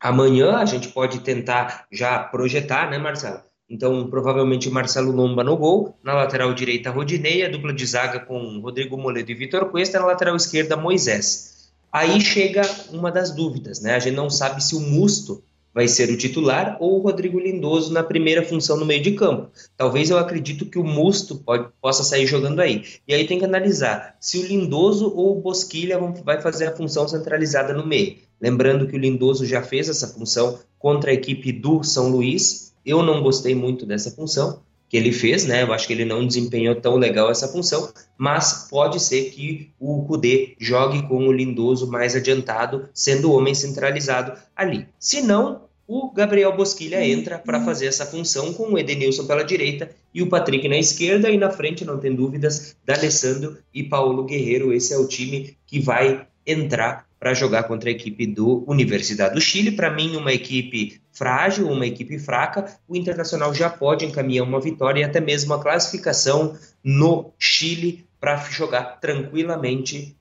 amanhã, 0.00 0.56
a 0.56 0.64
gente 0.64 0.88
pode 0.88 1.20
tentar 1.20 1.86
já 1.90 2.18
projetar, 2.18 2.90
né, 2.90 2.98
Marcelo? 2.98 3.40
Então, 3.72 4.06
provavelmente 4.06 4.68
Marcelo 4.68 5.10
Lomba 5.10 5.42
no 5.42 5.56
gol, 5.56 5.96
na 6.04 6.12
lateral 6.12 6.52
direita 6.52 6.90
Rodinei, 6.90 7.42
a 7.42 7.48
dupla 7.48 7.72
de 7.72 7.86
zaga 7.86 8.20
com 8.20 8.60
Rodrigo 8.60 8.98
Moledo 8.98 9.30
e 9.30 9.34
Vitor 9.34 9.64
Cuesta, 9.70 9.98
na 9.98 10.04
lateral 10.04 10.36
esquerda 10.36 10.76
Moisés. 10.76 11.70
Aí 11.90 12.20
chega 12.20 12.60
uma 12.92 13.10
das 13.10 13.30
dúvidas, 13.30 13.80
né? 13.80 13.94
A 13.94 13.98
gente 13.98 14.14
não 14.14 14.28
sabe 14.28 14.62
se 14.62 14.74
o 14.76 14.80
Musto 14.80 15.42
vai 15.72 15.88
ser 15.88 16.10
o 16.10 16.18
titular 16.18 16.76
ou 16.80 16.98
o 16.98 17.02
Rodrigo 17.02 17.40
Lindoso 17.40 17.94
na 17.94 18.02
primeira 18.02 18.44
função 18.44 18.76
no 18.76 18.84
meio 18.84 19.02
de 19.02 19.12
campo. 19.12 19.48
Talvez 19.74 20.10
eu 20.10 20.18
acredito 20.18 20.66
que 20.66 20.78
o 20.78 20.84
Musto 20.84 21.36
pode, 21.36 21.70
possa 21.80 22.04
sair 22.04 22.26
jogando 22.26 22.60
aí. 22.60 22.84
E 23.08 23.14
aí 23.14 23.26
tem 23.26 23.38
que 23.38 23.46
analisar 23.46 24.16
se 24.20 24.36
o 24.36 24.46
Lindoso 24.46 25.10
ou 25.16 25.38
o 25.38 25.40
Bosquilha 25.40 25.98
vão, 25.98 26.12
vai 26.12 26.42
fazer 26.42 26.66
a 26.66 26.76
função 26.76 27.08
centralizada 27.08 27.72
no 27.72 27.86
meio. 27.86 28.16
Lembrando 28.38 28.86
que 28.86 28.96
o 28.96 29.00
Lindoso 29.00 29.46
já 29.46 29.62
fez 29.62 29.88
essa 29.88 30.08
função 30.08 30.58
contra 30.78 31.10
a 31.10 31.14
equipe 31.14 31.50
do 31.52 31.82
São 31.82 32.10
Luís, 32.10 32.71
eu 32.84 33.02
não 33.02 33.22
gostei 33.22 33.54
muito 33.54 33.86
dessa 33.86 34.10
função 34.10 34.60
que 34.92 34.96
ele 34.98 35.10
fez, 35.10 35.46
né? 35.46 35.62
Eu 35.62 35.72
acho 35.72 35.86
que 35.86 35.94
ele 35.94 36.04
não 36.04 36.26
desempenhou 36.26 36.74
tão 36.74 36.96
legal 36.96 37.30
essa 37.30 37.48
função, 37.48 37.90
mas 38.18 38.68
pode 38.68 39.00
ser 39.00 39.30
que 39.30 39.70
o 39.80 40.04
Kudê 40.04 40.54
jogue 40.60 41.08
com 41.08 41.26
o 41.26 41.32
Lindoso 41.32 41.90
mais 41.90 42.14
adiantado, 42.14 42.86
sendo 42.92 43.30
o 43.30 43.34
homem 43.34 43.54
centralizado 43.54 44.34
ali. 44.54 44.86
Se 44.98 45.22
não, 45.22 45.62
o 45.88 46.10
Gabriel 46.12 46.54
Bosquilha 46.54 47.02
entra 47.06 47.38
para 47.38 47.64
fazer 47.64 47.86
essa 47.86 48.04
função 48.04 48.52
com 48.52 48.64
o 48.64 48.78
Edenilson 48.78 49.26
pela 49.26 49.42
direita 49.42 49.90
e 50.12 50.22
o 50.22 50.28
Patrick 50.28 50.68
na 50.68 50.76
esquerda 50.76 51.30
e 51.30 51.38
na 51.38 51.50
frente, 51.50 51.86
não 51.86 51.98
tem 51.98 52.14
dúvidas, 52.14 52.76
D'Alessandro 52.84 53.56
e 53.72 53.82
Paulo 53.82 54.24
Guerreiro. 54.24 54.74
Esse 54.74 54.92
é 54.92 54.98
o 54.98 55.08
time 55.08 55.56
que 55.66 55.80
vai 55.80 56.26
entrar 56.46 57.06
para 57.22 57.34
jogar 57.34 57.62
contra 57.62 57.88
a 57.88 57.92
equipe 57.92 58.26
do 58.26 58.64
Universidade 58.66 59.34
do 59.34 59.40
Chile. 59.40 59.70
Para 59.70 59.92
mim, 59.92 60.16
uma 60.16 60.32
equipe 60.32 61.00
frágil, 61.12 61.70
uma 61.70 61.86
equipe 61.86 62.18
fraca, 62.18 62.76
o 62.88 62.96
Internacional 62.96 63.54
já 63.54 63.70
pode 63.70 64.04
encaminhar 64.04 64.44
uma 64.44 64.60
vitória 64.60 65.02
e 65.02 65.04
até 65.04 65.20
mesmo 65.20 65.54
a 65.54 65.62
classificação 65.62 66.58
no 66.82 67.32
Chile 67.38 68.04
para 68.18 68.38
jogar 68.50 68.98
tranquilamente 68.98 70.16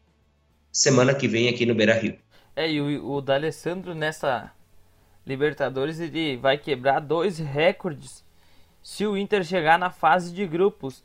semana 0.71 1.15
que 1.15 1.27
vem 1.27 1.49
aqui 1.49 1.65
no 1.65 1.73
Beira 1.73 1.95
Rio. 1.95 2.19
É, 2.55 2.71
e 2.71 2.79
o, 2.79 3.13
o 3.13 3.19
D'Alessandro 3.19 3.95
nessa 3.95 4.51
Libertadores 5.25 5.99
ele 5.99 6.37
vai 6.37 6.55
quebrar 6.55 6.99
dois 6.99 7.39
recordes 7.39 8.23
se 8.83 9.07
o 9.07 9.17
Inter 9.17 9.43
chegar 9.43 9.79
na 9.79 9.89
fase 9.89 10.31
de 10.31 10.45
grupos. 10.45 11.03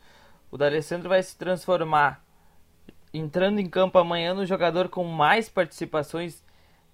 O 0.50 0.58
D'Alessandro 0.58 1.08
vai 1.08 1.22
se 1.22 1.34
transformar 1.38 2.22
entrando 3.12 3.58
em 3.58 3.68
campo 3.68 3.98
amanhã 3.98 4.34
no 4.34 4.46
jogador 4.46 4.88
com 4.88 5.04
mais 5.04 5.48
participações 5.48 6.44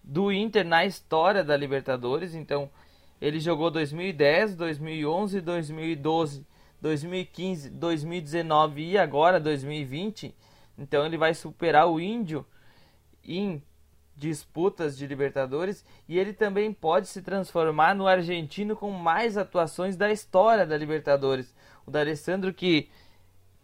do 0.02 0.32
Inter 0.32 0.64
na 0.64 0.84
história 0.84 1.44
da 1.44 1.56
Libertadores. 1.56 2.34
Então, 2.34 2.70
ele 3.20 3.38
jogou 3.38 3.70
2010, 3.70 4.56
2011, 4.56 5.40
2012, 5.40 6.46
2015, 6.80 7.70
2019 7.70 8.90
e 8.90 8.98
agora 8.98 9.38
2020. 9.38 10.34
Então, 10.76 11.06
ele 11.06 11.16
vai 11.16 11.34
superar 11.34 11.88
o 11.88 12.00
Índio 12.00 12.44
em 13.24 13.62
disputas 14.16 14.96
de 14.96 15.06
Libertadores 15.06 15.84
e 16.08 16.18
ele 16.18 16.32
também 16.32 16.72
pode 16.72 17.08
se 17.08 17.22
transformar 17.22 17.94
no 17.94 18.06
argentino 18.06 18.76
com 18.76 18.90
mais 18.90 19.36
atuações 19.36 19.96
da 19.96 20.12
história 20.12 20.66
da 20.66 20.76
Libertadores. 20.76 21.54
O 21.86 21.90
D'Alessandro 21.90 22.52
que 22.52 22.90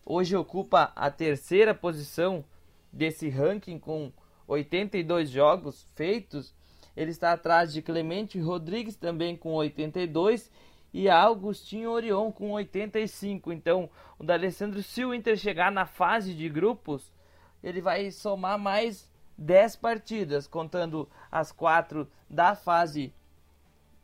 hoje 0.08 0.34
ocupa 0.34 0.90
a 0.96 1.10
terceira 1.10 1.74
posição 1.74 2.42
desse 2.90 3.28
ranking 3.28 3.78
com 3.78 4.10
82 4.46 5.28
jogos 5.28 5.86
feitos. 5.94 6.54
Ele 6.96 7.10
está 7.10 7.32
atrás 7.32 7.74
de 7.74 7.82
Clemente 7.82 8.40
Rodrigues 8.40 8.96
também 8.96 9.36
com 9.36 9.52
82 9.52 10.50
e 10.94 11.10
Augustinho 11.10 11.90
Orion 11.90 12.32
com 12.32 12.52
85. 12.52 13.52
Então, 13.52 13.90
o 14.18 14.24
D'Alessandro, 14.24 14.82
se 14.82 15.04
o 15.04 15.12
Inter 15.12 15.36
chegar 15.36 15.70
na 15.70 15.84
fase 15.84 16.34
de 16.34 16.48
grupos, 16.48 17.12
ele 17.62 17.82
vai 17.82 18.10
somar 18.10 18.58
mais 18.58 19.12
10 19.36 19.76
partidas, 19.76 20.46
contando 20.46 21.06
as 21.30 21.52
quatro 21.52 22.10
da 22.30 22.54
fase 22.54 23.12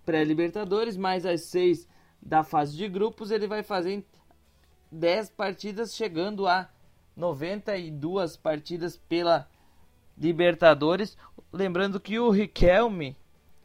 pré-Libertadores, 0.05 0.99
mais 0.99 1.25
as 1.25 1.45
seis 1.45 1.89
da 2.21 2.43
fase 2.43 2.77
de 2.77 2.89
grupos, 2.89 3.31
ele 3.31 3.47
vai 3.47 3.63
fazer 3.63 4.05
10 4.95 5.31
partidas, 5.31 5.95
chegando 5.95 6.47
a 6.47 6.69
92 7.17 8.37
partidas 8.37 8.97
pela 8.97 9.49
Libertadores. 10.17 11.17
Lembrando 11.53 12.01
que 12.01 12.19
o 12.19 12.31
Riquelme, 12.31 13.17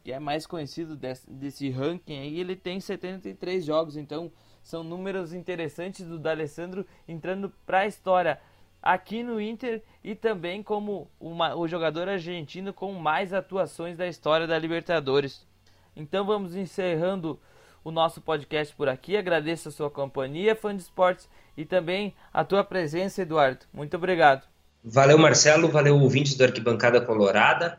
que 0.02 0.12
é 0.12 0.18
mais 0.18 0.46
conhecido 0.46 0.96
desse, 0.96 1.30
desse 1.30 1.70
ranking 1.70 2.18
aí, 2.18 2.40
ele 2.40 2.56
tem 2.56 2.80
73 2.80 3.64
jogos, 3.64 3.96
então 3.96 4.32
são 4.62 4.82
números 4.82 5.32
interessantes 5.32 6.06
do 6.06 6.18
D'Alessandro 6.18 6.86
entrando 7.06 7.52
para 7.64 7.80
a 7.80 7.86
história 7.86 8.40
aqui 8.82 9.22
no 9.22 9.40
Inter 9.40 9.82
e 10.02 10.14
também 10.14 10.62
como 10.62 11.10
uma, 11.20 11.54
o 11.54 11.68
jogador 11.68 12.08
argentino 12.08 12.72
com 12.72 12.92
mais 12.94 13.32
atuações 13.32 13.96
da 13.96 14.06
história 14.06 14.46
da 14.46 14.58
Libertadores. 14.58 15.46
Então 15.94 16.24
vamos 16.24 16.56
encerrando 16.56 17.38
o 17.84 17.90
nosso 17.90 18.20
podcast 18.20 18.74
por 18.74 18.88
aqui. 18.88 19.16
Agradeço 19.16 19.68
a 19.68 19.72
sua 19.72 19.90
companhia, 19.90 20.56
fã 20.56 20.74
de 20.74 20.82
esportes, 20.82 21.28
e 21.56 21.64
também 21.64 22.14
a 22.32 22.44
tua 22.44 22.64
presença, 22.64 23.22
Eduardo. 23.22 23.60
Muito 23.72 23.96
obrigado. 23.96 24.42
Valeu, 24.82 25.18
Marcelo. 25.18 25.68
Valeu, 25.68 25.98
ouvintes 25.98 26.34
do 26.34 26.44
Arquibancada 26.44 27.00
Colorada. 27.00 27.78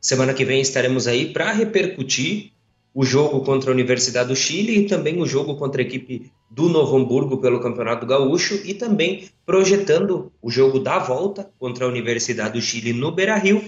Semana 0.00 0.34
que 0.34 0.44
vem 0.44 0.60
estaremos 0.60 1.06
aí 1.06 1.32
para 1.32 1.52
repercutir 1.52 2.52
o 2.92 3.04
jogo 3.04 3.42
contra 3.42 3.70
a 3.70 3.74
Universidade 3.74 4.30
do 4.30 4.36
Chile 4.36 4.78
e 4.78 4.86
também 4.86 5.20
o 5.20 5.26
jogo 5.26 5.56
contra 5.56 5.80
a 5.80 5.84
equipe 5.84 6.32
do 6.50 6.68
Novo 6.68 6.96
Hamburgo 6.96 7.38
pelo 7.38 7.60
Campeonato 7.60 8.04
Gaúcho 8.04 8.54
e 8.64 8.74
também 8.74 9.28
projetando 9.46 10.32
o 10.42 10.50
jogo 10.50 10.80
da 10.80 10.98
volta 10.98 11.48
contra 11.58 11.84
a 11.84 11.88
Universidade 11.88 12.54
do 12.54 12.60
Chile 12.60 12.92
no 12.92 13.12
Beira-Rio 13.12 13.62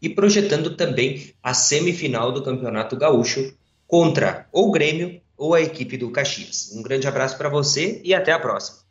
e 0.00 0.08
projetando 0.08 0.76
também 0.76 1.32
a 1.42 1.54
semifinal 1.54 2.30
do 2.30 2.42
Campeonato 2.42 2.96
Gaúcho 2.96 3.54
contra 3.88 4.46
ou 4.52 4.70
Grêmio 4.70 5.20
ou 5.36 5.54
a 5.54 5.60
equipe 5.60 5.96
do 5.96 6.12
Caxias. 6.12 6.70
Um 6.76 6.82
grande 6.82 7.08
abraço 7.08 7.36
para 7.38 7.48
você 7.48 8.00
e 8.04 8.14
até 8.14 8.30
a 8.30 8.38
próxima. 8.38 8.87